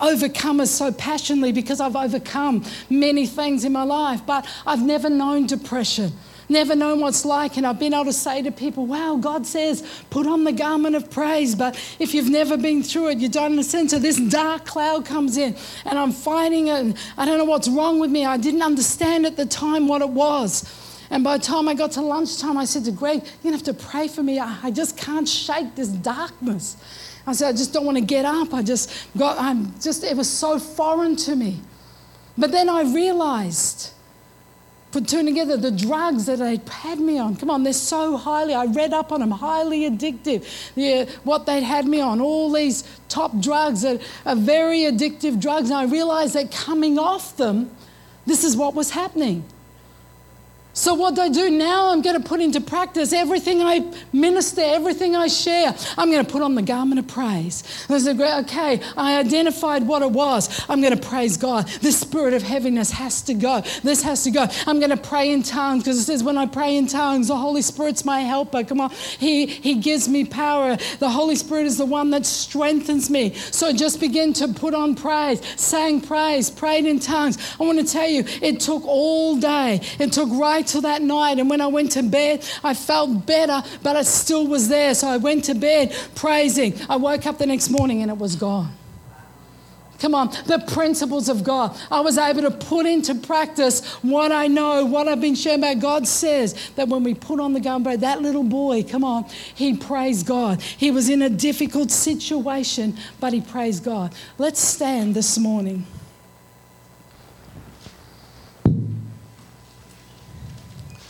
[0.00, 5.46] overcomers so passionately because I've overcome many things in my life, but I've never known
[5.46, 6.12] depression
[6.48, 7.56] never known what's like.
[7.56, 10.96] And I've been able to say to people, wow, God says, put on the garment
[10.96, 11.54] of praise.
[11.54, 13.90] But if you've never been through it, you're don't understand.
[13.90, 16.78] So this dark cloud comes in and I'm fighting it.
[16.78, 18.24] And I don't know what's wrong with me.
[18.24, 20.82] I didn't understand at the time what it was.
[21.10, 23.70] And by the time I got to lunchtime, I said to Greg, You're going to
[23.70, 24.40] have to pray for me.
[24.40, 26.76] I just can't shake this darkness.
[27.26, 28.54] I said, I just don't want to get up.
[28.54, 31.60] I just got, I'm just, it was so foreign to me.
[32.38, 33.92] But then I realized
[34.92, 37.36] put two together, the drugs that they had me on.
[37.36, 40.46] Come on, they're so highly, I read up on them, highly addictive.
[40.74, 45.70] Yeah, what they'd had me on, all these top drugs that are very addictive drugs.
[45.70, 47.70] And I realized that coming off them,
[48.26, 49.44] this is what was happening.
[50.76, 51.90] So, what do I do now?
[51.90, 55.74] I'm going to put into practice everything I minister, everything I share.
[55.96, 57.64] I'm going to put on the garment of praise.
[57.88, 60.66] I said, okay, I identified what it was.
[60.68, 61.66] I'm going to praise God.
[61.80, 63.62] This spirit of heaviness has to go.
[63.82, 64.48] This has to go.
[64.66, 67.38] I'm going to pray in tongues because it says, when I pray in tongues, the
[67.38, 68.62] Holy Spirit's my helper.
[68.62, 68.90] Come on.
[68.90, 70.76] He, he gives me power.
[70.98, 73.32] The Holy Spirit is the one that strengthens me.
[73.32, 77.38] So, just begin to put on praise, sang praise, prayed in tongues.
[77.58, 79.80] I want to tell you, it took all day.
[79.98, 81.38] It took right till that night.
[81.38, 84.94] And when I went to bed, I felt better, but it still was there.
[84.94, 86.74] So I went to bed praising.
[86.88, 88.72] I woke up the next morning and it was gone.
[89.98, 91.76] Come on, the principles of God.
[91.90, 95.80] I was able to put into practice what I know, what I've been sharing about.
[95.80, 99.76] God says that when we put on the gumbo, that little boy, come on, he
[99.76, 100.60] praised God.
[100.60, 104.14] He was in a difficult situation, but he praised God.
[104.38, 105.86] Let's stand this morning.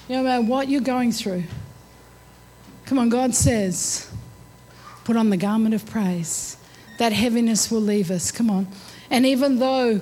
[0.09, 1.44] No matter what you're going through,
[2.84, 4.11] come on, God says,
[5.04, 6.57] put on the garment of praise.
[6.98, 8.30] That heaviness will leave us.
[8.30, 8.68] Come on.
[9.11, 10.00] And even though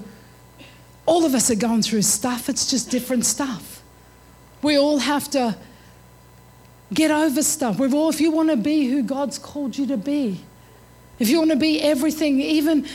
[1.07, 3.83] all of us are going through stuff, it's just different stuff.
[4.63, 5.57] We all have to
[6.93, 7.79] get over stuff.
[7.79, 10.41] We've all, if you want to be who God's called you to be,
[11.19, 12.87] if you want to be everything, even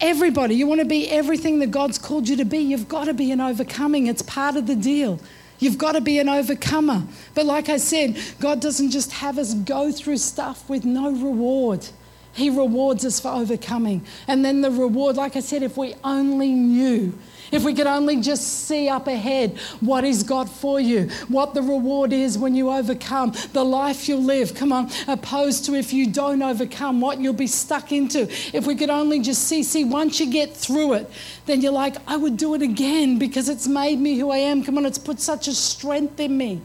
[0.00, 3.14] everybody, you want to be everything that God's called you to be, you've got to
[3.14, 4.06] be an overcoming.
[4.06, 5.20] It's part of the deal.
[5.64, 7.04] You've got to be an overcomer.
[7.34, 11.88] But like I said, God doesn't just have us go through stuff with no reward.
[12.34, 14.04] He rewards us for overcoming.
[14.28, 17.18] And then the reward, like I said, if we only knew
[17.54, 21.62] if we could only just see up ahead what He's got for you, what the
[21.62, 26.10] reward is when you overcome, the life you'll live, come on, opposed to if you
[26.10, 28.22] don't overcome, what you'll be stuck into.
[28.52, 31.10] If we could only just see, see, once you get through it,
[31.46, 34.64] then you're like, I would do it again because it's made me who I am.
[34.64, 36.60] Come on, it's put such a strength in me.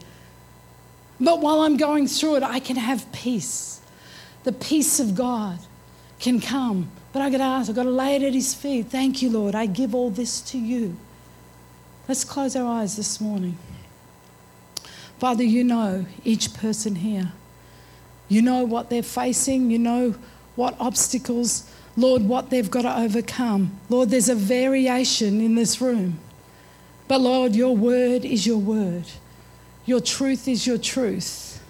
[1.20, 3.80] But while I'm going through it, I can have peace.
[4.42, 5.58] The peace of God
[6.18, 8.86] can come But I got to ask, I've got to lay it at His feet.
[8.86, 9.54] Thank you, Lord.
[9.54, 10.96] I give all this to you.
[12.08, 13.56] Let's close our eyes this morning.
[15.18, 17.32] Father, you know each person here.
[18.28, 19.70] You know what they're facing.
[19.70, 20.14] You know
[20.56, 23.78] what obstacles, Lord, what they've got to overcome.
[23.88, 26.18] Lord, there's a variation in this room.
[27.08, 29.04] But Lord, your word is your word,
[29.84, 31.62] your truth is your truth.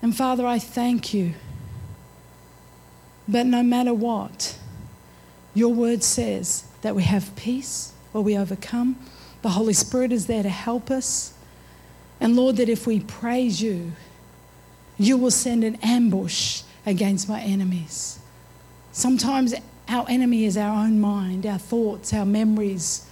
[0.00, 1.34] And Father, I thank you.
[3.32, 4.58] But no matter what,
[5.54, 8.98] your word says that we have peace or we overcome.
[9.40, 11.32] The Holy Spirit is there to help us.
[12.20, 13.92] And Lord, that if we praise you,
[14.98, 18.18] you will send an ambush against my enemies.
[18.92, 19.54] Sometimes
[19.88, 23.08] our enemy is our own mind, our thoughts, our memories.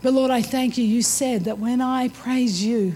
[0.00, 0.84] But Lord, I thank you.
[0.84, 2.94] You said that when I praise you,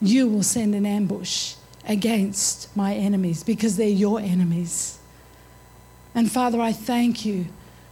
[0.00, 1.56] you will send an ambush
[1.86, 4.98] against my enemies because they're your enemies.
[6.14, 7.46] And Father, I thank you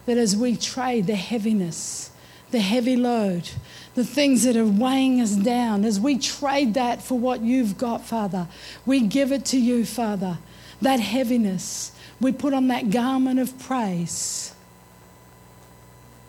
[0.06, 2.10] that as we trade the heaviness,
[2.50, 3.50] the heavy load,
[3.94, 8.04] the things that are weighing us down, as we trade that for what you've got,
[8.04, 8.48] Father,
[8.84, 10.38] we give it to you, Father.
[10.82, 14.54] That heaviness, we put on that garment of praise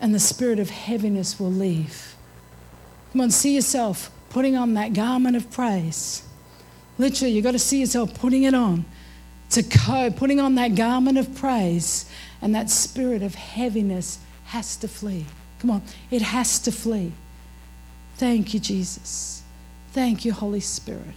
[0.02, 2.16] and the spirit of heaviness will leave.
[3.12, 6.24] Come on, see yourself putting on that garment of praise.
[6.98, 8.86] Literally, you've got to see yourself putting it on
[9.52, 12.06] to cope, putting on that garment of praise,
[12.42, 15.26] and that spirit of heaviness has to flee.
[15.60, 17.12] Come on, it has to flee.
[18.16, 19.44] Thank you, Jesus.
[19.92, 21.16] Thank you, Holy Spirit.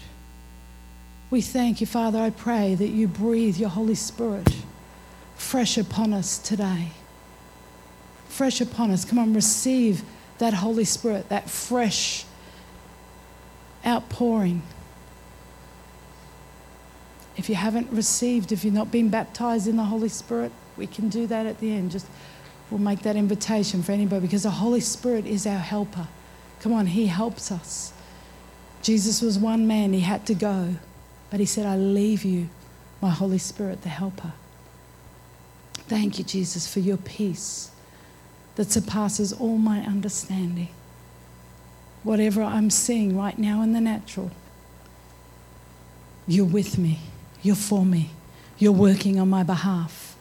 [1.31, 2.19] We thank you, Father.
[2.19, 4.49] I pray that you breathe your Holy Spirit
[5.37, 6.89] fresh upon us today
[8.35, 9.05] fresh upon us.
[9.05, 10.03] Come on, receive
[10.39, 12.25] that Holy Spirit, that fresh
[13.87, 14.63] outpouring.
[17.37, 21.09] If you haven't received, if you've not been baptized in the Holy Spirit, we can
[21.09, 21.91] do that at the end.
[21.91, 22.07] Just
[22.71, 26.09] we'll make that invitation for anybody because the Holy Spirit is our helper.
[26.61, 27.93] Come on, He helps us.
[28.83, 30.77] Jesus was one man, He had to go,
[31.31, 32.49] but He said, I leave you
[33.01, 34.33] my Holy Spirit, the helper.
[35.89, 37.71] Thank you, Jesus, for your peace
[38.57, 40.69] that surpasses all my understanding.
[42.03, 44.31] Whatever I'm seeing right now in the natural,
[46.27, 47.01] you're with me,
[47.45, 48.11] you're for me,
[48.59, 50.14] you're working on my behalf.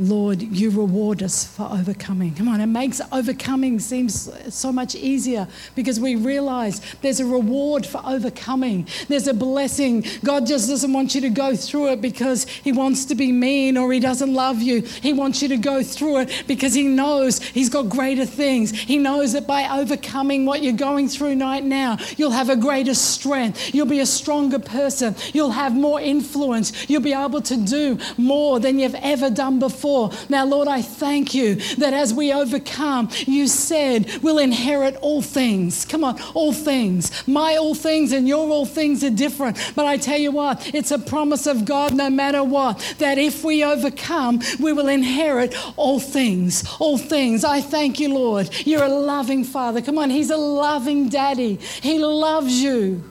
[0.00, 2.32] Lord, you reward us for overcoming.
[2.32, 7.84] Come on, it makes overcoming seem so much easier because we realize there's a reward
[7.84, 8.86] for overcoming.
[9.08, 10.04] There's a blessing.
[10.22, 13.76] God just doesn't want you to go through it because He wants to be mean
[13.76, 14.82] or He doesn't love you.
[14.82, 18.70] He wants you to go through it because He knows He's got greater things.
[18.70, 22.94] He knows that by overcoming what you're going through right now, you'll have a greater
[22.94, 23.74] strength.
[23.74, 25.16] You'll be a stronger person.
[25.34, 26.88] You'll have more influence.
[26.88, 30.10] You'll be able to do more than you've ever done before before.
[30.28, 35.84] Now, Lord, I thank you that as we overcome, you said we'll inherit all things.
[35.84, 37.26] Come on, all things.
[37.26, 39.72] My all things and your all things are different.
[39.74, 43.44] But I tell you what, it's a promise of God no matter what, that if
[43.44, 46.64] we overcome, we will inherit all things.
[46.78, 47.44] All things.
[47.44, 48.50] I thank you, Lord.
[48.66, 49.80] You're a loving Father.
[49.80, 51.56] Come on, He's a loving Daddy.
[51.56, 53.02] He loves you.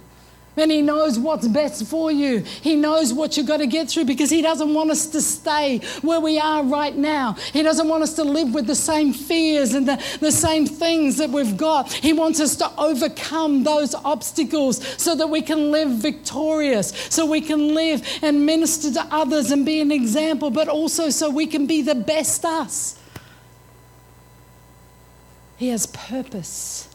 [0.57, 2.39] And He knows what's best for you.
[2.39, 5.79] He knows what you've got to get through because He doesn't want us to stay
[6.01, 7.33] where we are right now.
[7.53, 11.17] He doesn't want us to live with the same fears and the, the same things
[11.17, 11.91] that we've got.
[11.91, 17.41] He wants us to overcome those obstacles so that we can live victorious, so we
[17.41, 21.67] can live and minister to others and be an example, but also so we can
[21.67, 22.97] be the best us.
[25.57, 26.86] He has purpose.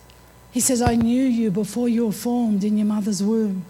[0.53, 3.65] He says, I knew you before you were formed in your mother's womb.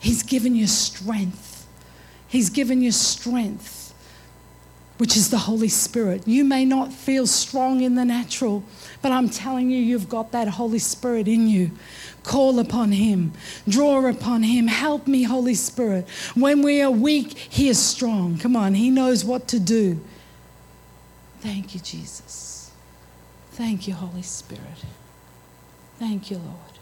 [0.00, 1.66] He's given you strength.
[2.26, 3.92] He's given you strength,
[4.96, 6.26] which is the Holy Spirit.
[6.26, 8.64] You may not feel strong in the natural,
[9.02, 11.72] but I'm telling you, you've got that Holy Spirit in you.
[12.22, 13.32] Call upon Him,
[13.68, 14.68] draw upon Him.
[14.68, 16.08] Help me, Holy Spirit.
[16.34, 18.38] When we are weak, He is strong.
[18.38, 20.00] Come on, He knows what to do.
[21.40, 22.70] Thank you, Jesus.
[23.52, 24.84] Thank you, Holy Spirit.
[26.00, 26.78] Thank you, Lord.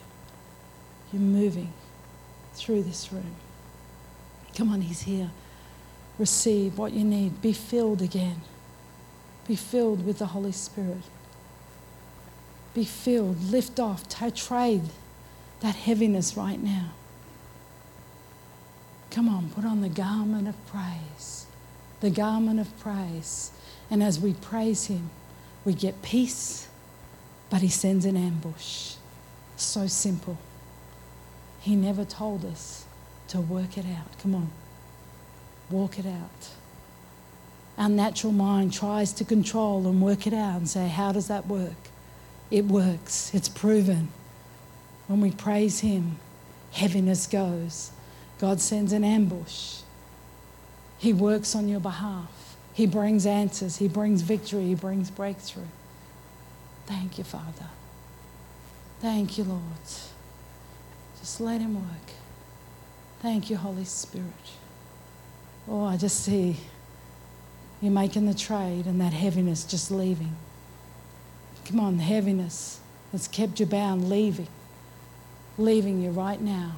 [1.13, 1.73] You're moving
[2.55, 3.35] through this room.
[4.57, 5.31] Come on, He's here.
[6.19, 7.43] Receive what you need.
[7.43, 8.43] Be filled again.
[9.49, 11.03] Be filled with the Holy Spirit.
[12.75, 13.43] Be filled.
[13.51, 14.05] Lift off.
[14.37, 14.83] Trade
[15.61, 16.91] that heaviness right now.
[19.11, 21.47] Come on, put on the garment of praise.
[22.01, 23.51] The garment of praise.
[23.91, 25.11] And as we praise Him,
[25.65, 26.69] we get peace,
[27.51, 28.95] but He sends an ambush.
[29.59, 30.39] So simple.
[31.61, 32.87] He never told us
[33.29, 34.19] to work it out.
[34.23, 34.51] Come on,
[35.69, 36.49] walk it out.
[37.77, 41.47] our natural mind tries to control and work it out and say, How does that
[41.47, 41.91] work?
[42.51, 44.09] It works, it's proven.
[45.09, 46.19] When we praise Him,
[46.73, 47.91] heaviness goes.
[48.39, 49.81] God sends an ambush.
[50.99, 52.57] He works on your behalf.
[52.73, 53.79] He brings answers.
[53.79, 54.67] He brings victory.
[54.67, 55.65] He brings breakthrough.
[56.87, 57.67] Thank you, Father.
[59.01, 59.63] Thank you, Lord.
[61.21, 62.13] Just let Him work.
[63.21, 64.27] Thank you, Holy Spirit.
[65.69, 66.57] Oh, I just see
[67.81, 70.35] you making the trade and that heaviness just leaving.
[71.65, 72.81] Come on, the heaviness
[73.13, 74.49] that's kept you bound, leaving.
[75.59, 76.77] Leaving you right now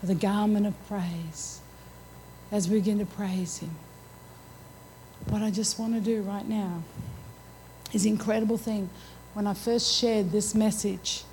[0.00, 1.60] for the garment of praise
[2.50, 3.70] as we begin to praise Him.
[5.28, 6.82] What I just want to do right now
[7.92, 8.88] is incredible thing.
[9.34, 11.24] When I first shared this message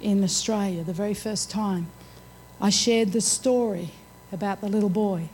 [0.00, 1.88] in Australia, the very first time,
[2.60, 3.90] I shared the story
[4.32, 5.28] about the little boy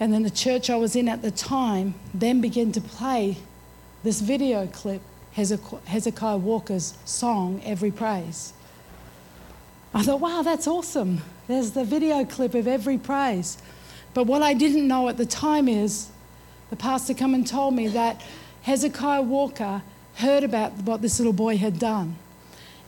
[0.00, 3.36] and then the church I was in at the time then began to play
[4.02, 8.54] this video clip, Hezekiah Walker's song, Every Praise.
[9.92, 11.20] I thought, wow, that's awesome.
[11.48, 13.58] There's the video clip of Every Praise.
[14.14, 16.08] But what I didn't know at the time is
[16.70, 18.22] the pastor come and told me that
[18.62, 19.82] Hezekiah Walker
[20.14, 22.16] heard about what this little boy had done.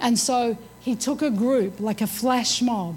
[0.03, 2.96] And so he took a group, like a flash mob.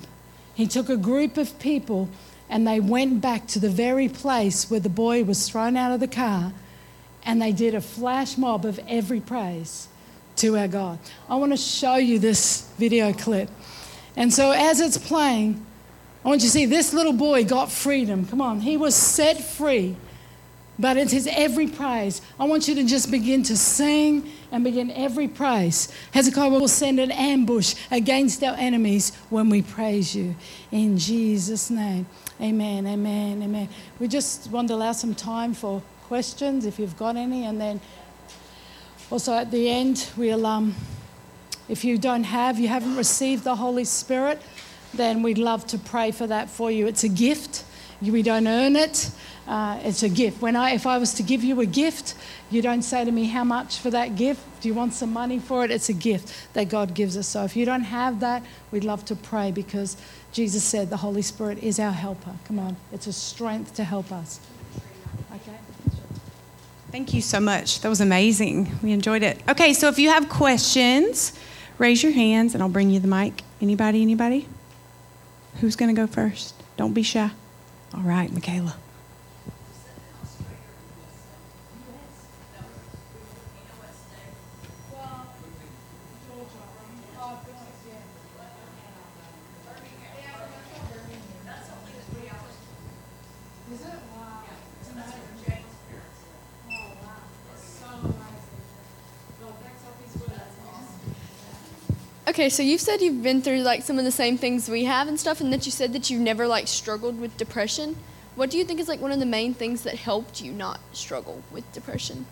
[0.55, 2.09] He took a group of people
[2.49, 5.99] and they went back to the very place where the boy was thrown out of
[5.99, 6.51] the car
[7.23, 9.87] and they did a flash mob of every praise
[10.37, 10.99] to our God.
[11.29, 13.49] I want to show you this video clip.
[14.15, 15.65] And so as it's playing,
[16.23, 18.25] I want you to see this little boy got freedom.
[18.25, 19.95] Come on, he was set free.
[20.77, 22.21] But it's his every praise.
[22.39, 25.91] I want you to just begin to sing and begin every praise.
[26.13, 30.33] Hezekiah will send an ambush against our enemies when we praise you.
[30.71, 32.05] In Jesus' name.
[32.39, 33.67] Amen, amen, amen.
[33.99, 37.81] We just want to allow some time for questions if you've got any, and then
[39.11, 40.73] also at the end, we'll, um,
[41.67, 44.41] if you don't have, you haven't received the Holy Spirit,
[44.93, 46.87] then we'd love to pray for that for you.
[46.87, 47.65] It's a gift,
[48.01, 49.11] we don't earn it.
[49.47, 50.41] Uh, it's a gift.
[50.41, 52.15] When I, if I was to give you a gift,
[52.49, 54.41] you don't say to me, How much for that gift?
[54.61, 55.71] Do you want some money for it?
[55.71, 57.27] It's a gift that God gives us.
[57.27, 59.97] So if you don't have that, we'd love to pray because
[60.31, 62.33] Jesus said the Holy Spirit is our helper.
[62.45, 64.39] Come on, it's a strength to help us.
[65.35, 65.57] Okay?
[66.91, 67.81] Thank you so much.
[67.81, 68.79] That was amazing.
[68.81, 69.39] We enjoyed it.
[69.47, 71.37] Okay, so if you have questions,
[71.77, 73.43] raise your hands and I'll bring you the mic.
[73.61, 74.47] Anybody, anybody?
[75.61, 76.55] Who's going to go first?
[76.77, 77.31] Don't be shy.
[77.93, 78.75] All right, Michaela.
[102.27, 105.07] Okay, so you've said you've been through like some of the same things we have
[105.07, 107.95] and stuff, and that you said that you've never like struggled with depression.
[108.35, 110.79] What do you think is like one of the main things that helped you not
[110.91, 112.25] struggle with depression?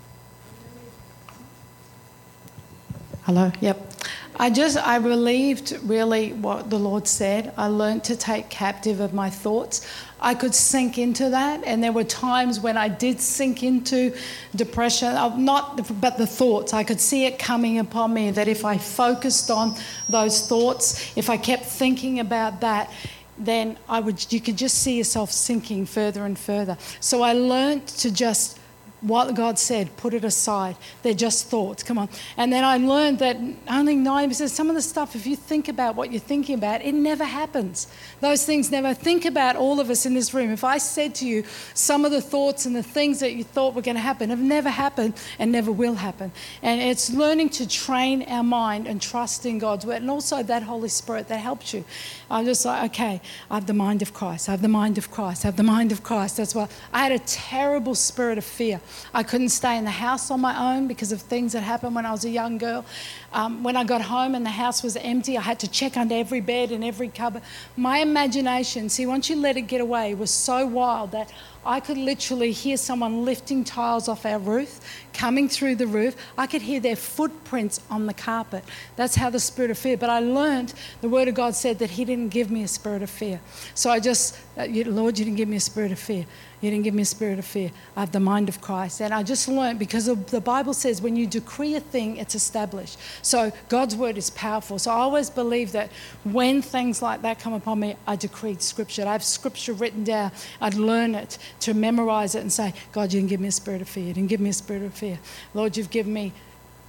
[3.24, 3.52] Hello.
[3.62, 3.94] Yep.
[4.36, 7.54] I just I believed really what the Lord said.
[7.56, 9.88] I learned to take captive of my thoughts.
[10.24, 14.16] I could sink into that, and there were times when I did sink into
[14.56, 15.10] depression.
[15.10, 16.74] Uh, not, but the thoughts.
[16.74, 18.32] I could see it coming upon me.
[18.32, 19.76] That if I focused on
[20.08, 22.90] those thoughts, if I kept thinking about that,
[23.38, 24.32] then I would.
[24.32, 26.78] You could just see yourself sinking further and further.
[27.02, 28.60] So I learned to just
[29.04, 30.78] what God said, put it aside.
[31.02, 31.84] They're just thoughts.
[31.84, 32.10] Come on.
[32.38, 33.38] And then I learned that
[33.68, 36.94] only 90%, some of the stuff, if you think about what you're thinking about, it
[36.94, 37.88] never happens.
[38.22, 38.94] Those things never.
[38.94, 40.52] Think about all of us in this room.
[40.52, 41.44] If I said to you,
[41.74, 44.40] some of the thoughts and the things that you thought were going to happen have
[44.40, 46.32] never happened and never will happen.
[46.62, 50.64] And it's learning to train our mind and trust in God's word and also that
[50.64, 51.84] Holy Spirit that helps you.
[52.32, 54.48] I'm just like, okay, I have the mind of Christ.
[54.48, 55.44] I have the mind of Christ.
[55.44, 56.38] I have the mind of Christ.
[56.38, 58.80] That's why I had a terrible spirit of fear.
[59.14, 62.06] I couldn't stay in the house on my own because of things that happened when
[62.06, 62.86] I was a young girl.
[63.32, 66.16] Um, when I got home and the house was empty, I had to check under
[66.16, 67.44] every bed and every cupboard.
[67.76, 71.32] My imagination, see, once you let it get away, was so wild that
[71.66, 74.80] I could literally hear someone lifting tiles off our roof,
[75.14, 76.16] coming through the roof.
[76.38, 78.66] I could hear their footprints on the carpet.
[78.96, 79.96] That's how the spirit of fear.
[79.96, 83.02] But I learned the Word of God said that He didn't give me a spirit
[83.02, 83.40] of fear.
[83.76, 86.26] So I just, uh, Lord, you didn't give me a spirit of fear.
[86.64, 87.72] You didn't give me a spirit of fear.
[87.98, 89.02] I have the mind of Christ.
[89.02, 92.98] And I just learned because the Bible says when you decree a thing, it's established.
[93.22, 94.80] So God's word is powerful.
[94.80, 95.92] So I always believe that
[96.24, 99.06] when things like that come upon me, I decreed scripture.
[99.06, 100.32] I have scripture written down.
[100.62, 103.82] I'd learn it to memorize it and say, God, you didn't give me a spirit
[103.82, 104.06] of fear.
[104.06, 105.20] You didn't give me a spirit of fear.
[105.54, 106.32] Lord, you've given me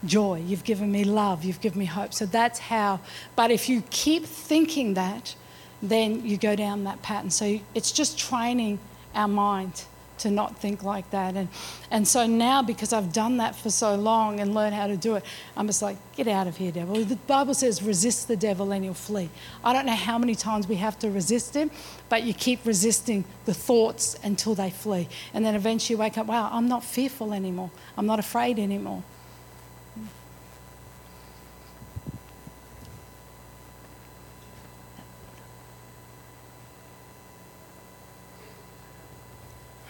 [0.06, 0.40] joy.
[0.46, 1.42] You've given me love.
[1.42, 2.14] You've given me hope.
[2.14, 3.00] So that's how.
[3.34, 5.34] But if you keep thinking that,
[5.82, 7.30] then you go down that pattern.
[7.30, 8.78] So it's just training
[9.14, 9.84] our mind
[10.18, 11.34] to not think like that.
[11.34, 11.48] And,
[11.90, 15.16] and so now, because I've done that for so long and learned how to do
[15.16, 15.24] it,
[15.56, 16.94] I'm just like, get out of here, devil.
[17.04, 19.28] The Bible says, resist the devil and he'll flee.
[19.64, 21.70] I don't know how many times we have to resist him,
[22.08, 25.08] but you keep resisting the thoughts until they flee.
[25.32, 27.70] And then eventually you wake up, wow, I'm not fearful anymore.
[27.96, 29.02] I'm not afraid anymore.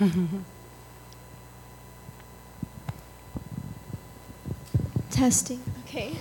[5.10, 5.62] Testing.
[5.86, 6.16] Okay.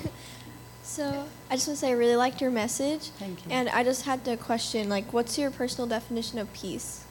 [0.84, 3.09] So I just want to say I really liked your message.
[3.17, 3.51] Thank you.
[3.51, 7.03] And I just had to question, like, what's your personal definition of peace?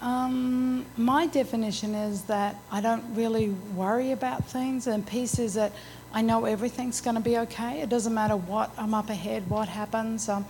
[0.00, 5.72] Um, my definition is that I don't really worry about things, and peace is that
[6.12, 7.80] I know everything's going to be okay.
[7.80, 10.28] It doesn't matter what I'm up ahead, what happens.
[10.28, 10.46] Um,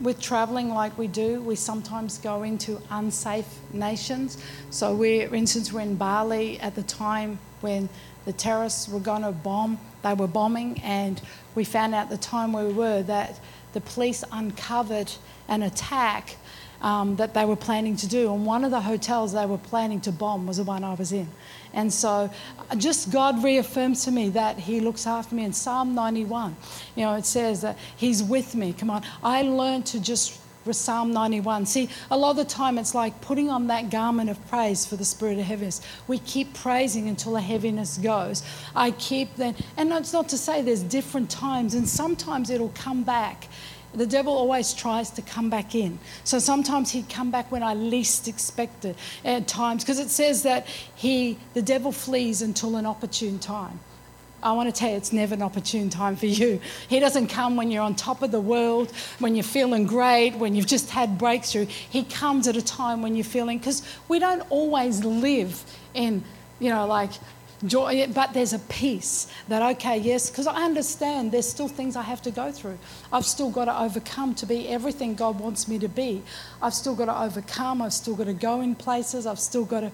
[0.00, 4.36] with traveling like we do, we sometimes go into unsafe nations.
[4.68, 7.88] So, we, for instance, we're in Bali at the time when
[8.26, 11.20] the terrorists were going to bomb, they were bombing, and
[11.54, 13.40] we found out the time we were that
[13.72, 15.10] the police uncovered
[15.48, 16.36] an attack
[16.82, 18.32] um, that they were planning to do.
[18.32, 21.12] And one of the hotels they were planning to bomb was the one I was
[21.12, 21.28] in.
[21.72, 22.30] And so
[22.70, 25.44] uh, just God reaffirms to me that He looks after me.
[25.44, 26.56] In Psalm 91,
[26.96, 28.72] you know, it says that He's with me.
[28.72, 29.02] Come on.
[29.22, 31.66] I learned to just Psalm 91.
[31.66, 34.96] See, a lot of the time it's like putting on that garment of praise for
[34.96, 35.80] the spirit of heaviness.
[36.06, 38.42] We keep praising until the heaviness goes.
[38.76, 43.02] I keep then, and that's not to say there's different times, and sometimes it'll come
[43.02, 43.48] back
[43.94, 45.98] the devil always tries to come back in.
[46.24, 50.42] So sometimes he'd come back when I least expect it at times, because it says
[50.44, 53.80] that he, the devil flees until an opportune time.
[54.42, 56.60] I want to tell you, it's never an opportune time for you.
[56.88, 60.54] He doesn't come when you're on top of the world, when you're feeling great, when
[60.54, 61.66] you've just had breakthrough.
[61.66, 65.62] He comes at a time when you're feeling, because we don't always live
[65.92, 66.24] in,
[66.58, 67.10] you know, like
[67.66, 72.02] joy, but there's a peace that, okay, yes, because I understand there's still things I
[72.02, 72.78] have to go through.
[73.12, 76.22] I've still got to overcome to be everything God wants me to be.
[76.62, 77.82] I've still got to overcome.
[77.82, 79.26] I've still got to go in places.
[79.26, 79.92] I've still got to,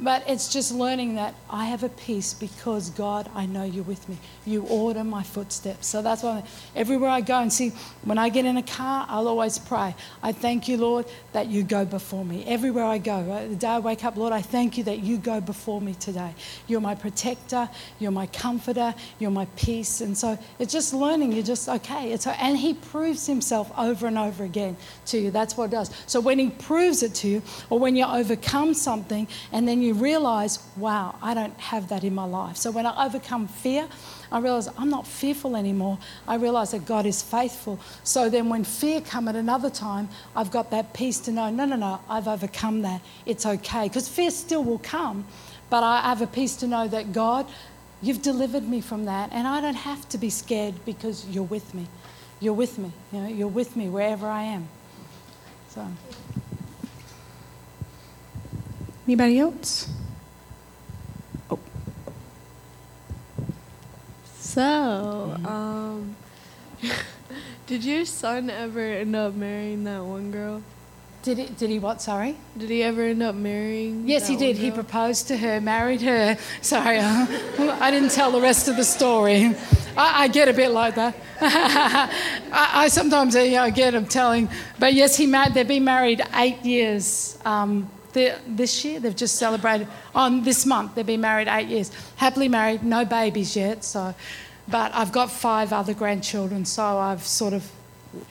[0.00, 4.08] but it's just learning that I have a peace because God, I know you're with
[4.08, 4.16] me.
[4.44, 5.86] You order my footsteps.
[5.86, 6.44] So that's why
[6.76, 7.72] everywhere I go and see,
[8.04, 9.94] when I get in a car, I'll always pray.
[10.22, 12.44] I thank you, Lord, that you go before me.
[12.46, 13.48] Everywhere I go, right?
[13.48, 16.34] the day I wake up, Lord, I thank you that you go before me today.
[16.68, 17.68] You're my protector,
[17.98, 20.00] you're my comforter, you're my peace.
[20.00, 21.32] And so it's just learning.
[21.32, 22.12] You're just, okay.
[22.12, 24.76] It's, and He proves Himself over and over again
[25.06, 25.30] to you.
[25.30, 25.90] That's what it does.
[26.06, 29.87] So when He proves it to you, or when you overcome something, and then you
[29.88, 32.56] you realize, wow, I don't have that in my life.
[32.56, 33.88] So when I overcome fear,
[34.30, 35.98] I realize I'm not fearful anymore.
[36.26, 37.80] I realize that God is faithful.
[38.04, 41.64] So then when fear come at another time, I've got that peace to know, no,
[41.64, 43.00] no, no, I've overcome that.
[43.24, 43.88] It's okay.
[43.88, 45.24] Because fear still will come,
[45.70, 47.46] but I have a peace to know that God,
[48.02, 51.72] you've delivered me from that, and I don't have to be scared because you're with
[51.72, 51.86] me.
[52.40, 52.92] You're with me.
[53.10, 54.68] You know, you're with me wherever I am.
[55.70, 55.86] So.
[59.08, 59.88] Anybody else?
[61.50, 61.58] Oh.
[64.38, 66.14] So, um,
[67.66, 70.62] did your son ever end up marrying that one girl?
[71.22, 72.36] Did he, did he what, sorry?
[72.58, 74.06] Did he ever end up marrying?
[74.06, 74.58] Yes, he did.
[74.58, 76.36] He proposed to her, married her.
[76.60, 77.26] Sorry, uh,
[77.80, 79.56] I didn't tell the rest of the story.
[79.96, 81.16] I, I get a bit like that.
[81.40, 82.10] I,
[82.52, 86.20] I, sometimes uh, you know, get him telling, but yes, he married, they've been married
[86.34, 87.38] eight years.
[87.46, 89.00] Um, this year.
[89.00, 90.94] They've just celebrated on this month.
[90.94, 93.84] They've been married eight years, happily married, no babies yet.
[93.84, 94.14] So,
[94.68, 97.70] but I've got five other grandchildren, so I've sort of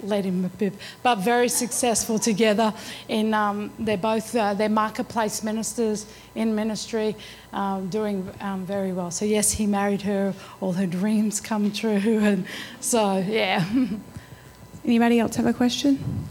[0.02, 0.74] let him a bit,
[1.04, 2.74] but very successful together.
[3.08, 6.06] In um, they're both uh, they're marketplace ministers
[6.36, 7.16] in ministry,
[7.54, 9.12] um, doing um, very well.
[9.12, 10.34] So yes, he married her.
[10.62, 12.46] All her dreams come true, and
[12.80, 13.66] so yeah.
[14.86, 16.30] Anybody else have a question?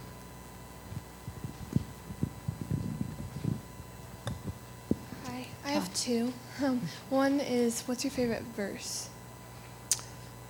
[5.77, 6.33] Have two.
[6.63, 9.09] Um, one is, what's your favorite verse?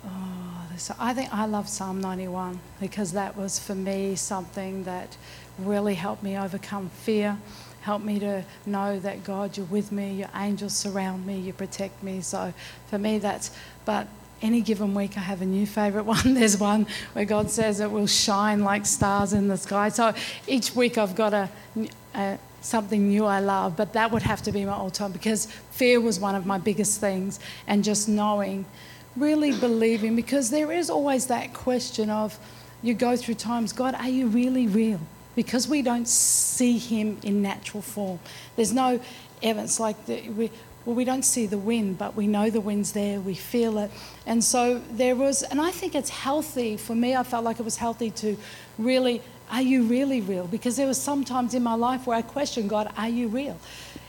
[0.05, 5.17] Oh, this, I think I love Psalm 91 because that was for me something that
[5.59, 7.37] really helped me overcome fear,
[7.87, 12.03] Help me to know that God, you're with me, your angels surround me, you protect
[12.03, 12.19] me.
[12.19, 12.53] So
[12.89, 13.49] for me, that's,
[13.85, 14.09] but
[14.41, 16.33] any given week I have a new favourite one.
[16.33, 19.87] There's one where God says it will shine like stars in the sky.
[19.87, 20.13] So
[20.47, 21.49] each week I've got a,
[22.13, 25.45] a something new I love, but that would have to be my all time because
[25.71, 28.65] fear was one of my biggest things, and just knowing,
[29.15, 32.37] really believing, because there is always that question of
[32.83, 34.99] you go through times, God, are you really real?
[35.35, 38.19] Because we don't see Him in natural form.
[38.55, 38.99] There's no
[39.41, 40.51] evidence like we,
[40.85, 43.91] well, we don't see the wind, but we know the wind's there, we feel it.
[44.25, 47.63] And so there was, and I think it's healthy, for me, I felt like it
[47.63, 48.37] was healthy to
[48.77, 49.21] really,
[49.51, 50.47] are you really real?
[50.47, 53.57] Because there was some times in my life where I questioned God, are you real?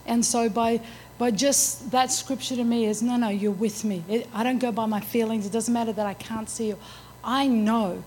[0.06, 0.80] And so by,
[1.18, 4.02] by just that scripture to me is, no, no, you're with me.
[4.08, 5.46] It, I don't go by my feelings.
[5.46, 6.78] It doesn't matter that I can't see you.
[7.22, 8.02] I know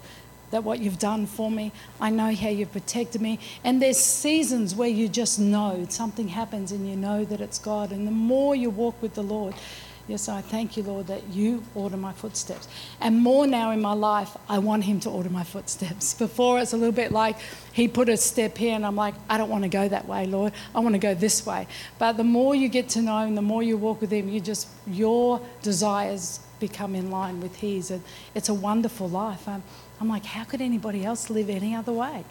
[0.52, 1.72] that what you've done for me.
[2.00, 3.40] I know how you've protected me.
[3.64, 7.92] And there's seasons where you just know something happens and you know that it's God.
[7.92, 9.54] And the more you walk with the Lord,
[10.12, 12.68] yes, I thank you, Lord, that you order my footsteps.
[13.00, 16.14] And more now in my life, I want Him to order my footsteps.
[16.14, 17.38] Before, it's a little bit like
[17.72, 20.28] He put a step here, and I'm like, I don't want to go that way,
[20.28, 20.54] Lord.
[20.76, 21.66] I want to go this way.
[21.98, 24.42] But the more you get to know Him, the more you walk with Him, you
[24.42, 27.90] just, your desires become in line with His.
[27.90, 28.04] And
[28.36, 29.48] it's a wonderful life.
[29.48, 29.64] Um,
[30.00, 32.26] I'm like, how could anybody else live any other way?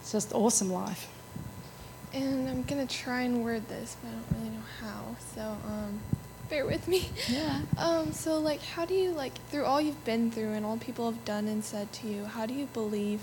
[0.00, 1.08] It's just awesome life.
[2.12, 5.16] And I'm gonna try and word this, but I don't really know how.
[5.34, 5.98] So um,
[6.52, 7.08] bear with me.
[7.28, 7.62] Yeah.
[7.78, 11.10] Um, so like, how do you like through all you've been through and all people
[11.10, 12.26] have done and said to you?
[12.26, 13.20] How do you believe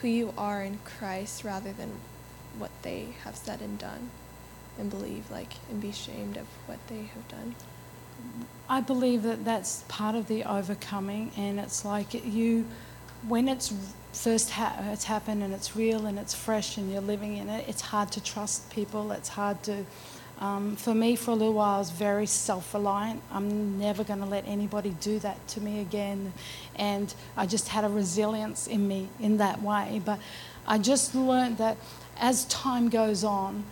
[0.00, 1.90] who you are in Christ rather than
[2.56, 4.08] what they have said and done,
[4.78, 7.54] and believe like and be ashamed of what they have done?
[8.66, 12.66] I believe that that's part of the overcoming, and it's like you,
[13.28, 13.74] when it's
[14.12, 17.68] first ha- it's happened and it's real and it's fresh and you're living in it,
[17.68, 19.12] it's hard to trust people.
[19.12, 19.84] It's hard to.
[20.40, 23.20] Um, for me, for a little while, I was very self-reliant.
[23.30, 26.32] I'm never going to let anybody do that to me again,
[26.76, 30.00] and I just had a resilience in me in that way.
[30.02, 30.18] But
[30.66, 31.76] I just learned that
[32.16, 33.64] as time goes on,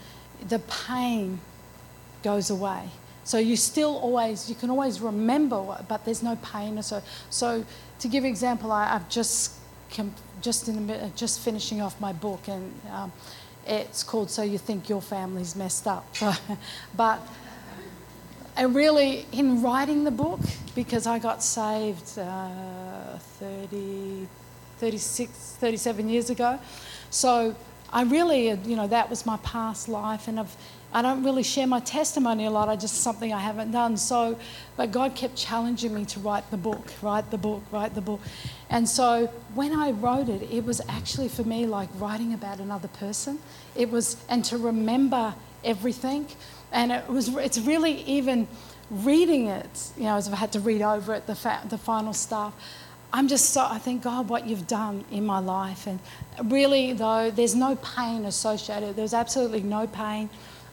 [0.47, 1.41] the pain
[2.23, 2.91] goes away.
[3.25, 6.83] So you still always, you can always remember, but there's no pain.
[6.83, 7.64] So, so
[8.01, 9.53] to give an example, I, I've just,
[10.43, 13.12] just in just finishing off my book, and um,
[13.69, 16.07] it's called "So You Think Your Family's Messed Up."
[16.97, 17.21] But
[18.66, 20.41] really, in writing the book,
[20.75, 24.27] because I got saved uh, 30,
[24.79, 26.59] 36, 37 years ago,
[27.11, 27.55] so
[27.93, 30.57] I really, you know, that was my past life, and I've,
[30.93, 32.68] I don't really share my testimony a lot.
[32.68, 33.97] I just something I haven't done.
[33.97, 34.39] So,
[34.76, 38.20] but God kept challenging me to write the book, write the book, write the book,
[38.70, 42.89] and so when I wrote it, it was actually for me like writing about another
[42.89, 43.39] person.
[43.76, 46.26] It was, and to remember everything,
[46.72, 47.28] and it was.
[47.36, 48.49] It's really even
[48.91, 49.91] reading it.
[49.97, 52.55] You know, as I've had to read over it, the fa- the final stuff.
[53.11, 55.86] I'm just so, I thank God what you've done in my life.
[55.86, 55.99] And
[56.45, 58.97] really, though, there's no pain associated.
[58.97, 60.28] There's absolutely no pain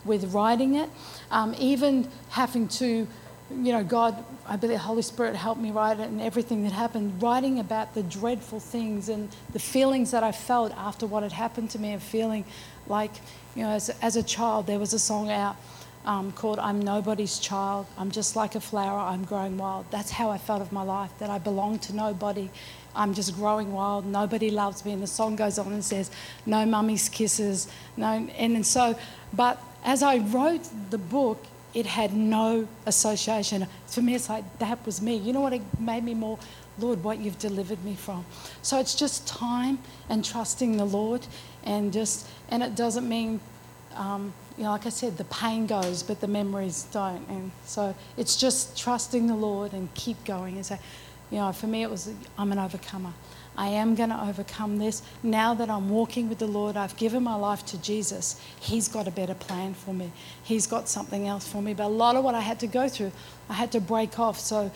[0.06, 0.89] with writing it.
[1.32, 5.99] Um, even having to, you know, God, I believe the Holy Spirit helped me write
[5.99, 10.32] it and everything that happened, writing about the dreadful things and the feelings that I
[10.32, 12.45] felt after what had happened to me and feeling
[12.88, 13.12] like,
[13.56, 15.58] you know, as, as a child, there was a song out
[16.06, 17.88] um, called I'm Nobody's Child.
[17.97, 19.86] I'm just like a flower, I'm growing wild.
[19.91, 22.49] That's how I felt of my life, that I belong to nobody.
[22.95, 24.06] I'm just growing wild.
[24.06, 24.93] Nobody loves me.
[24.93, 26.12] And the song goes on and says,
[26.45, 27.68] No mummy's kisses.
[27.97, 28.97] No, and, and so,
[29.34, 33.68] but as I wrote the book, it had no association.
[33.88, 35.16] For me, it's like, that was me.
[35.16, 36.38] You know what it made me more?
[36.78, 38.26] Lord, what you've delivered me from.
[38.62, 39.80] So it's just time
[40.10, 41.26] and trusting the Lord,
[41.64, 43.40] and just, and it doesn't mean
[43.96, 47.28] um, you know, like I said, the pain goes, but the memories don't.
[47.30, 50.56] And so it's just trusting the Lord and keep going.
[50.56, 50.80] And say,
[51.32, 53.14] you know, for me, it was, I'm an overcomer.
[53.58, 55.01] I am going to overcome this.
[55.24, 58.39] Now that I'm walking with the Lord, I've given my life to Jesus.
[58.60, 60.12] He's got a better plan for me.
[60.43, 61.74] He's got something else for me.
[61.74, 63.12] But a lot of what I had to go through,
[63.49, 64.39] I had to break off.
[64.39, 64.72] So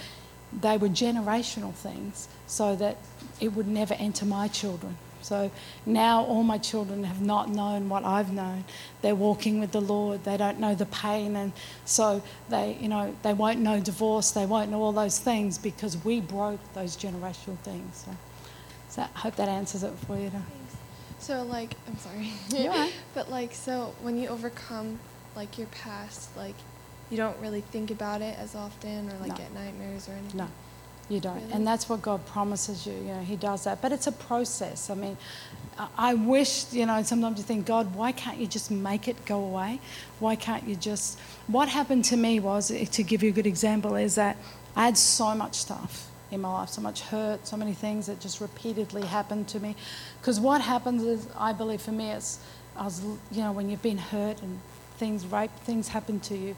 [0.61, 2.97] they were generational things so that
[3.39, 4.97] it would never enter my children.
[5.21, 5.51] So
[5.85, 8.63] now all my children have not known what I've known.
[9.01, 10.23] They're walking with the Lord.
[10.23, 11.51] They don't know the pain, and
[11.85, 14.31] so they, you know, they won't know divorce.
[14.31, 18.05] They won't know all those things because we broke those generational things.
[18.05, 18.15] So,
[18.89, 20.29] so I hope that answers it for you.
[20.29, 20.41] To,
[21.19, 22.31] So like, I'm sorry.
[22.49, 24.99] You're but like, so when you overcome
[25.35, 26.55] like your past, like
[27.09, 29.35] you don't really think about it as often or like No.
[29.35, 30.37] get nightmares or anything.
[30.37, 30.47] no,
[31.09, 31.35] You don't.
[31.41, 31.53] Really?
[31.53, 32.93] And that's what God promises you.
[32.93, 33.81] You know, He does that.
[33.81, 34.89] But it's a process.
[34.89, 35.17] I mean,
[35.97, 39.39] I- wish, you know, sometimes you think, God, why can't you just make it go
[39.43, 39.79] away?
[40.19, 41.17] Why can't you just.
[41.47, 44.35] What happened to me was, to give you a good example, is that
[44.75, 48.19] I had so much stuff in my life, so much hurt, so many things that
[48.19, 49.75] just repeatedly happened to me.
[50.19, 52.39] Because what happens is, I believe for me, it's,
[52.75, 53.01] I was,
[53.31, 54.59] you know, when you've been hurt and
[54.97, 56.55] things, rape, things happen to you,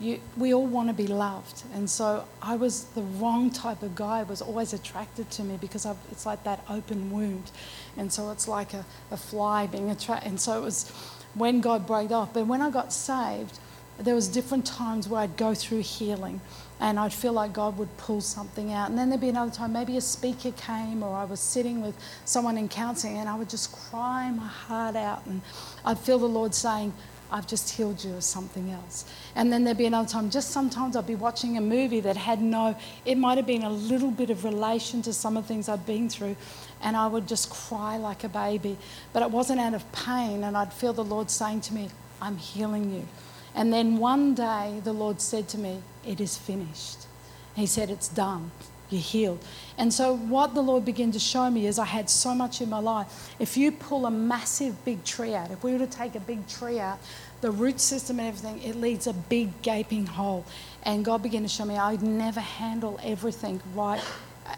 [0.00, 1.62] you, we all want to be loved.
[1.74, 5.84] And so I was the wrong type of guy, was always attracted to me because
[5.84, 7.50] I've, it's like that open wound.
[7.98, 10.28] And so it's like a, a fly being attracted.
[10.28, 10.90] And so it was
[11.34, 12.32] when God broke off.
[12.32, 13.58] But when I got saved,
[13.98, 16.40] there was different times where I'd go through healing
[16.80, 18.88] and I'd feel like God would pull something out.
[18.88, 21.94] And then there'd be another time, maybe a speaker came or I was sitting with
[22.24, 25.42] someone in counseling and I would just cry my heart out and
[25.84, 26.94] I'd feel the Lord saying,
[27.32, 29.04] I've just healed you of something else.
[29.36, 32.42] And then there'd be another time, just sometimes I'd be watching a movie that had
[32.42, 35.68] no, it might have been a little bit of relation to some of the things
[35.68, 36.36] I'd been through,
[36.82, 38.76] and I would just cry like a baby.
[39.12, 42.36] But it wasn't out of pain, and I'd feel the Lord saying to me, I'm
[42.36, 43.06] healing you.
[43.54, 47.06] And then one day the Lord said to me, It is finished.
[47.54, 48.50] He said, It's done.
[48.90, 49.44] You're healed.
[49.78, 52.68] And so, what the Lord began to show me is I had so much in
[52.68, 53.32] my life.
[53.38, 56.46] If you pull a massive big tree out, if we were to take a big
[56.48, 56.98] tree out,
[57.40, 60.44] the root system and everything, it leaves a big gaping hole.
[60.82, 64.02] And God began to show me I'd never handle everything right.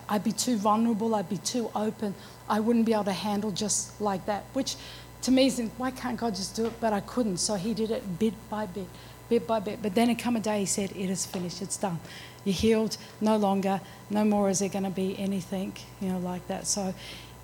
[0.09, 2.15] I'd be too vulnerable, I'd be too open.
[2.49, 4.77] I wouldn't be able to handle just like that, which
[5.23, 6.73] to me is why can't God just do it?
[6.81, 7.37] But I couldn't.
[7.37, 8.89] So He did it bit by bit,
[9.33, 9.83] bit by bit.
[9.83, 11.99] But then it come a day He said, It is finished, it's done.
[12.45, 13.81] You're healed, no longer,
[14.11, 16.67] no more is there going to be anything, you know, like that.
[16.67, 16.95] So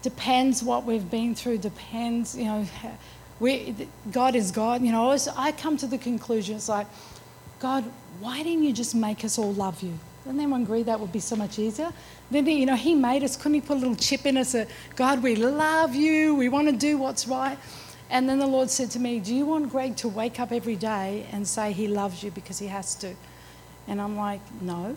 [0.02, 2.66] depends what we've been through, depends, you know,
[3.40, 3.74] we,
[4.10, 4.82] God is God.
[4.82, 6.88] You know, I, I come to the conclusion, it's like,
[7.60, 7.84] God,
[8.20, 9.98] why didn't you just make us all love you?
[10.24, 11.92] Doesn't anyone agree that would be so much easier?
[12.30, 13.36] Then, you know, He made us.
[13.36, 16.34] Couldn't He put a little chip in us that, God, we love you.
[16.34, 17.56] We want to do what's right.
[18.10, 20.76] And then the Lord said to me, Do you want Greg to wake up every
[20.76, 23.14] day and say he loves you because he has to?
[23.86, 24.96] And I'm like, No.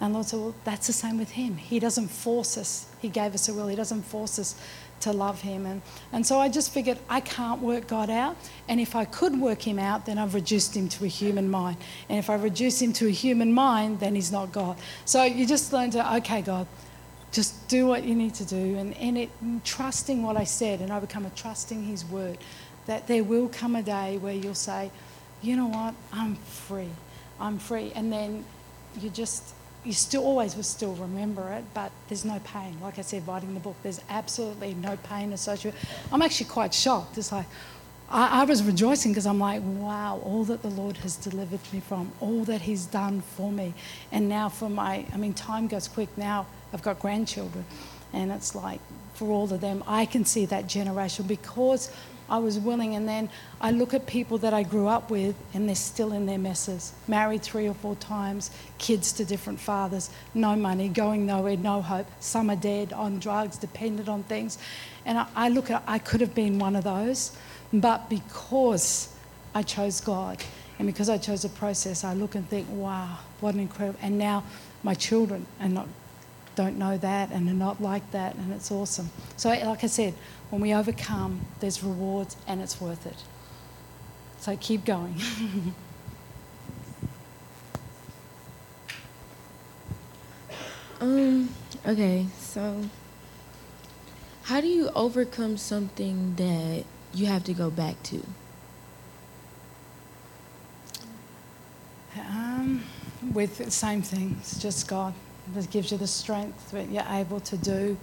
[0.00, 1.56] And the Lord said, Well, that's the same with Him.
[1.56, 2.86] He doesn't force us.
[3.00, 3.68] He gave us a will.
[3.68, 4.56] He doesn't force us
[5.02, 5.66] to love him.
[5.66, 5.82] And,
[6.12, 8.36] and so I just figured I can't work God out.
[8.68, 11.76] And if I could work him out, then I've reduced him to a human mind.
[12.08, 14.78] And if I reduce him to a human mind, then he's not God.
[15.04, 16.66] So you just learn to, okay, God,
[17.32, 18.76] just do what you need to do.
[18.76, 19.30] And, and it,
[19.64, 22.38] trusting what I said, and I become a trusting his word,
[22.86, 24.90] that there will come a day where you'll say,
[25.40, 26.90] you know what, I'm free.
[27.40, 27.92] I'm free.
[27.94, 28.44] And then
[29.00, 29.54] you just
[29.84, 32.76] you still always will still remember it, but there's no pain.
[32.80, 35.78] Like I said, writing the book, there's absolutely no pain associated.
[36.12, 37.18] I'm actually quite shocked.
[37.18, 37.46] It's like
[38.08, 41.80] I, I was rejoicing because I'm like, wow, all that the Lord has delivered me
[41.80, 43.74] from, all that He's done for me,
[44.12, 45.04] and now for my.
[45.12, 46.16] I mean, time goes quick.
[46.16, 47.64] Now I've got grandchildren,
[48.12, 48.80] and it's like
[49.14, 51.92] for all of them, I can see that generation because
[52.28, 52.94] I was willing.
[52.94, 53.28] And then
[53.60, 56.92] I look at people that I grew up with, and they're still in their messes.
[57.06, 62.06] Married three or four times, kids to different fathers, no money, going nowhere, no hope.
[62.20, 64.58] Some are dead, on drugs, dependent on things.
[65.04, 67.36] And I, I look at, I could have been one of those,
[67.72, 69.14] but because
[69.54, 70.42] I chose God
[70.78, 73.98] and because I chose a process, I look and think, wow, what an incredible.
[74.02, 74.44] And now
[74.82, 75.86] my children are not
[76.54, 79.10] don't know that and are not like that, and it's awesome.
[79.36, 80.14] So, like I said,
[80.50, 83.22] when we overcome, there's rewards and it's worth it.
[84.38, 85.16] So, keep going.
[91.00, 91.48] um,
[91.86, 92.82] okay, so
[94.44, 96.84] how do you overcome something that
[97.14, 98.22] you have to go back to?
[102.18, 102.84] Um,
[103.32, 105.14] with the same thing, it's just God.
[105.56, 107.96] It gives you the strength when you're able to do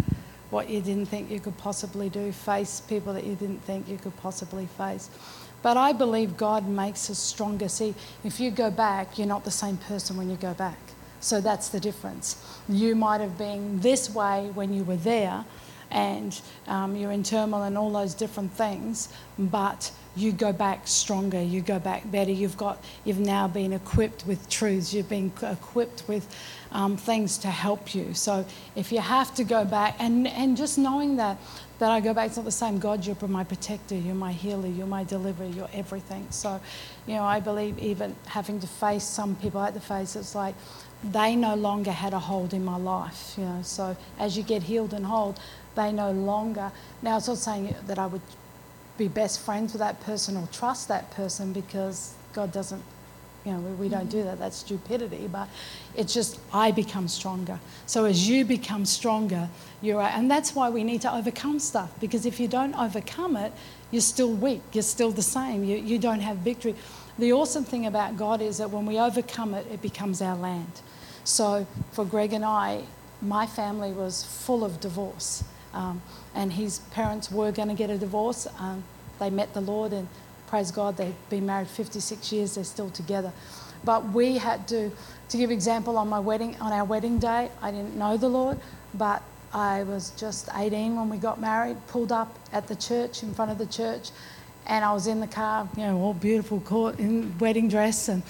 [0.49, 3.97] what you didn't think you could possibly do, face people that you didn't think you
[3.97, 5.09] could possibly face.
[5.61, 7.69] But I believe God makes us stronger.
[7.69, 7.93] See,
[8.23, 10.79] if you go back, you're not the same person when you go back.
[11.19, 12.43] So that's the difference.
[12.67, 15.43] You might have been this way when you were there,
[15.91, 21.41] and um, you're in turmoil and all those different things, but you go back stronger,
[21.41, 22.31] you go back better.
[22.31, 24.93] You've got, you've now been equipped with truths.
[24.93, 26.27] You've been equipped with
[26.71, 28.13] um, things to help you.
[28.13, 28.45] So
[28.75, 31.37] if you have to go back, and, and just knowing that,
[31.79, 32.77] that I go back, it's not the same.
[32.79, 36.27] God, you're my protector, you're my healer, you're my deliverer, you're everything.
[36.29, 36.59] So,
[37.07, 40.35] you know, I believe even having to face some people I had to face, it's
[40.35, 40.55] like
[41.03, 43.61] they no longer had a hold in my life, you know.
[43.63, 45.35] So as you get healed and whole,
[45.75, 46.71] they no longer.
[47.01, 48.21] Now, it's not saying that I would
[48.97, 52.83] be best friends with that person or trust that person because God doesn't
[53.45, 54.39] You know, we, we don't do that.
[54.39, 55.27] That's stupidity.
[55.31, 55.47] But
[55.95, 57.59] it's just I become stronger.
[57.85, 59.49] So as you become stronger,
[59.81, 61.91] you're and that's why we need to overcome stuff.
[61.99, 63.53] Because if you don't overcome it,
[63.91, 64.61] you're still weak.
[64.73, 65.63] You're still the same.
[65.63, 66.75] You, you don't have victory.
[67.17, 70.81] The awesome thing about God is that when we overcome it, it becomes our land.
[71.23, 72.83] So for Greg and I,
[73.21, 75.43] my family was full of divorce.
[75.73, 76.01] Um,
[76.33, 78.47] and his parents were going to get a divorce.
[78.57, 78.83] Um,
[79.19, 80.07] they met the Lord, and
[80.49, 82.55] praise God, they've been married 56 years.
[82.55, 83.31] They're still together.
[83.85, 84.91] But we had to,
[85.29, 87.51] to give example on my wedding, on our wedding day.
[87.61, 88.59] I didn't know the Lord,
[88.95, 89.21] but
[89.53, 91.77] I was just 18 when we got married.
[91.87, 94.09] Pulled up at the church in front of the church,
[94.65, 98.23] and I was in the car, you know, all beautiful court in wedding dress, and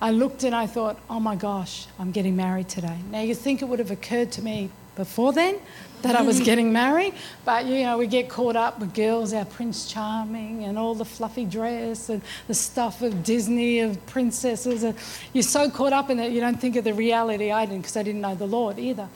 [0.00, 2.98] I looked and I thought, oh my gosh, I'm getting married today.
[3.10, 5.60] Now you think it would have occurred to me before then
[6.02, 6.44] that I was mm.
[6.44, 10.78] getting married, but you know, we get caught up with girls, our Prince Charming, and
[10.78, 14.82] all the fluffy dress and the stuff of Disney, of princesses.
[14.82, 14.96] And
[15.32, 17.50] you're so caught up in it, you don't think of the reality.
[17.50, 19.08] I didn't, because I didn't know the Lord either.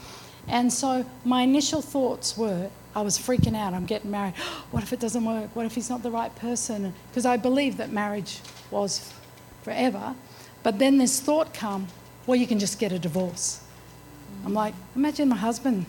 [0.48, 3.72] And so my initial thoughts were, I was freaking out.
[3.72, 4.34] I'm getting married.
[4.70, 5.54] What if it doesn't work?
[5.54, 6.94] What if he's not the right person?
[7.10, 9.12] Because I believed that marriage was
[9.62, 10.14] forever.
[10.62, 11.88] But then this thought come,
[12.26, 13.59] well, you can just get a divorce.
[14.44, 15.86] I'm like, imagine my husband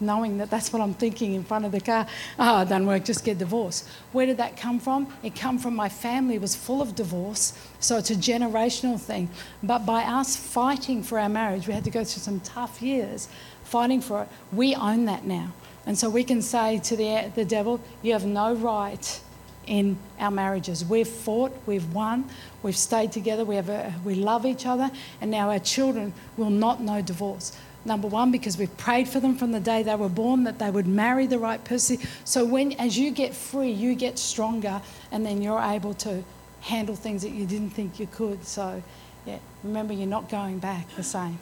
[0.00, 2.06] knowing that that's what I'm thinking in front of the car.
[2.38, 3.88] Ah, oh, doesn't work, just get divorced.
[4.12, 5.12] Where did that come from?
[5.22, 9.30] It come from my family was full of divorce, so it's a generational thing.
[9.62, 13.28] But by us fighting for our marriage, we had to go through some tough years
[13.64, 14.28] fighting for it.
[14.52, 15.52] We own that now.
[15.86, 19.20] And so we can say to the, the devil, you have no right
[19.66, 20.84] in our marriages.
[20.84, 22.28] We've fought, we've won,
[22.62, 24.90] we've stayed together, we, have a, we love each other,
[25.20, 27.56] and now our children will not know divorce.
[27.86, 30.70] Number one, because we've prayed for them from the day they were born that they
[30.70, 31.98] would marry the right person.
[32.24, 34.82] So when, as you get free, you get stronger,
[35.12, 36.24] and then you're able to
[36.62, 38.44] handle things that you didn't think you could.
[38.44, 38.82] So,
[39.24, 41.38] yeah, remember you're not going back the same.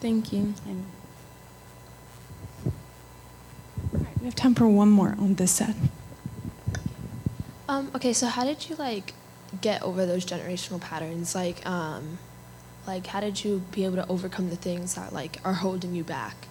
[0.00, 0.52] Thank you.
[0.66, 0.84] And
[4.18, 5.76] we have time for one more on this side.
[7.68, 9.14] Um, okay, so how did you like
[9.60, 11.36] get over those generational patterns?
[11.36, 12.18] Like, um,
[12.88, 16.02] like how did you be able to overcome the things that like are holding you
[16.02, 16.48] back?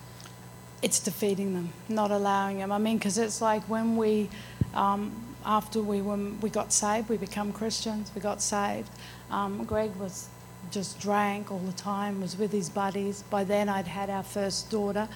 [0.83, 2.71] It's defeating them, not allowing them.
[2.71, 4.29] I mean, because it's like when we,
[4.75, 5.11] um,
[5.43, 8.11] after we when we got saved, we become Christians.
[8.13, 8.89] We got saved.
[9.31, 10.29] Um, Greg was
[10.69, 13.23] just drank all the time, was with his buddies.
[13.23, 15.09] By then, I'd had our first daughter,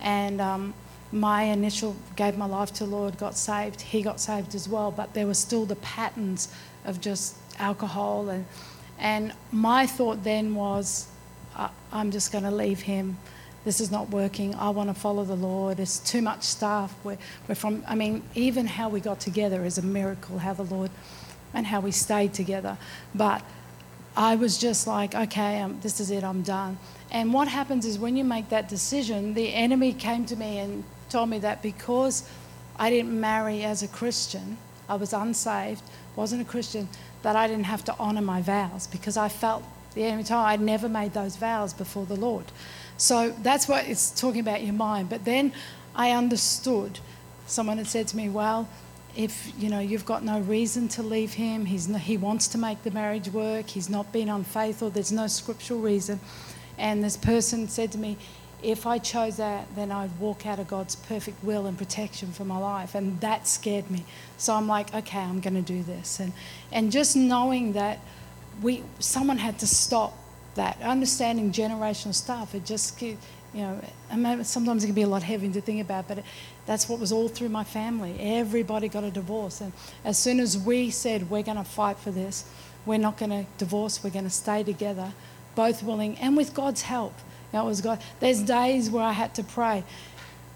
[0.00, 0.72] and um,
[1.10, 3.80] my initial gave my life to the Lord, got saved.
[3.80, 6.54] He got saved as well, but there were still the patterns
[6.84, 8.46] of just alcohol and
[9.00, 11.08] and my thought then was,
[11.92, 13.16] I'm just going to leave him.
[13.64, 14.54] This is not working.
[14.54, 15.80] I want to follow the Lord.
[15.80, 16.94] It's too much stuff.
[17.04, 17.84] We're, we're from.
[17.86, 20.38] I mean, even how we got together is a miracle.
[20.38, 20.90] How the Lord,
[21.52, 22.78] and how we stayed together.
[23.14, 23.42] But
[24.16, 26.24] I was just like, okay, um, this is it.
[26.24, 26.78] I'm done.
[27.10, 30.84] And what happens is when you make that decision, the enemy came to me and
[31.10, 32.28] told me that because
[32.78, 34.56] I didn't marry as a Christian,
[34.88, 35.82] I was unsaved,
[36.16, 36.88] wasn't a Christian,
[37.22, 39.62] that I didn't have to honour my vows because I felt
[39.94, 42.46] the enemy time I'd never made those vows before the Lord.
[42.96, 45.08] So that's what it's talking about your mind.
[45.08, 45.52] But then
[45.94, 47.00] I understood.
[47.46, 48.68] Someone had said to me, "Well,
[49.16, 52.58] if you know you've got no reason to leave him, he's no, he wants to
[52.58, 53.68] make the marriage work.
[53.68, 54.90] He's not been unfaithful.
[54.90, 56.20] There's no scriptural reason."
[56.78, 58.16] And this person said to me,
[58.62, 62.44] if I chose that, then I'd walk out of God's perfect will and protection for
[62.44, 62.94] my life.
[62.94, 64.04] And that scared me.
[64.36, 66.20] So I'm like, okay, I'm going to do this.
[66.20, 66.32] And,
[66.72, 68.00] and just knowing that
[68.62, 70.16] we, someone had to stop
[70.54, 73.16] that, understanding generational stuff, it just, you
[73.54, 73.80] know,
[74.10, 76.24] I mean, sometimes it can be a lot heavy to think about, but it,
[76.66, 78.16] that's what was all through my family.
[78.20, 79.60] Everybody got a divorce.
[79.60, 79.72] And
[80.04, 82.44] as soon as we said, we're going to fight for this,
[82.86, 85.12] we're not going to divorce, we're going to stay together,
[85.54, 87.14] both willing, and with God's help
[87.52, 88.02] that was God.
[88.20, 89.84] There's days where I had to pray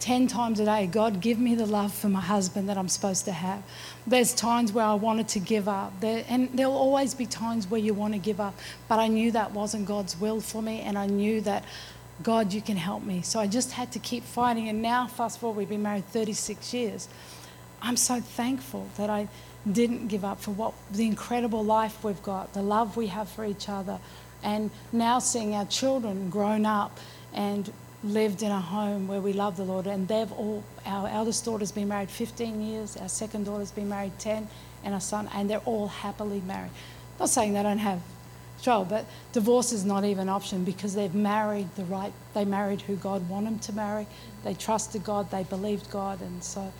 [0.05, 3.24] 10 times a day God, give me the love for my husband that I'm supposed
[3.24, 3.62] to have.
[4.07, 5.99] There's times where I wanted to give up.
[6.01, 8.55] There, and there'll always be times where you want to give up.
[8.86, 10.80] But I knew that wasn't God's will for me.
[10.80, 11.64] And I knew that,
[12.22, 13.22] God, you can help me.
[13.22, 14.68] So I just had to keep fighting.
[14.68, 17.09] And now, fast forward, we've been married 36 years.
[17.80, 19.28] I'm so thankful that I
[19.70, 23.45] didn't give up for what the incredible life we've got, the love we have for
[23.47, 23.99] each other,
[24.45, 27.01] and now seeing our children grown up
[27.32, 27.72] and
[28.05, 31.72] lived in a home where we love the Lord, and they've all, our eldest daughter's
[31.72, 34.47] been married 15 years, our second daughter's been married 10,
[34.84, 36.70] and our son, and they're all happily married.
[37.18, 38.01] Not saying they don't have
[38.62, 42.83] trouble, but divorce is not even an option because they've married the right, they married
[42.83, 44.07] who God wanted them to marry.
[44.45, 46.71] They trusted God, they believed God, and so,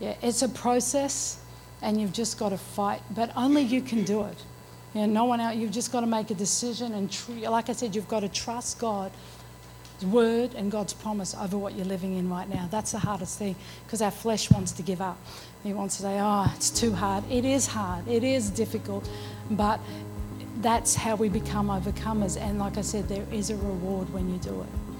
[0.00, 1.38] yeah, it's a process,
[1.82, 4.42] and you've just got to fight, but only you can do it.
[4.94, 5.56] You know, no one out.
[5.56, 8.28] You've just got to make a decision, and tr- like I said, you've got to
[8.28, 9.14] trust God's
[10.04, 12.68] word and God's promise over what you're living in right now.
[12.70, 13.56] That's the hardest thing
[13.86, 15.18] because our flesh wants to give up.
[15.62, 18.06] He wants to say, "Oh, it's too hard." It is hard.
[18.08, 19.08] It is difficult,
[19.50, 19.80] but
[20.60, 22.40] that's how we become overcomers.
[22.40, 24.91] And like I said, there is a reward when you do it.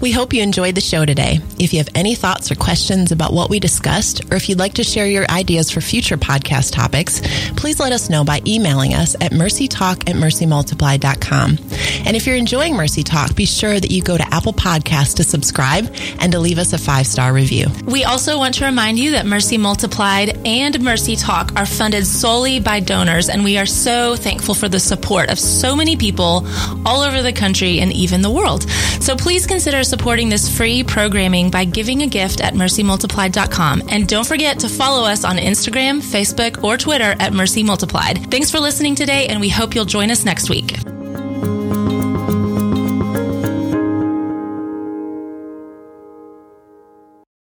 [0.00, 1.38] We hope you enjoyed the show today.
[1.58, 4.74] If you have any thoughts or questions about what we discussed, or if you'd like
[4.74, 7.22] to share your ideas for future podcast topics,
[7.56, 11.58] please let us know by emailing us at mercytalk at mercymultiplied.com.
[12.06, 15.24] And if you're enjoying Mercy Talk, be sure that you go to Apple Podcasts to
[15.24, 15.86] subscribe
[16.20, 17.68] and to leave us a five star review.
[17.86, 22.60] We also want to remind you that Mercy Multiplied and Mercy Talk are funded solely
[22.60, 26.46] by donors, and we are so thankful for the support of so many people
[26.84, 28.68] all over the country and even the world.
[29.00, 29.46] So please
[29.84, 33.82] supporting this free programming by giving a gift at mercymultiplied.com.
[33.88, 38.30] And don't forget to follow us on Instagram, Facebook, or Twitter at Mercy Multiplied.
[38.30, 41.03] Thanks for listening today, and we hope you'll join us next week.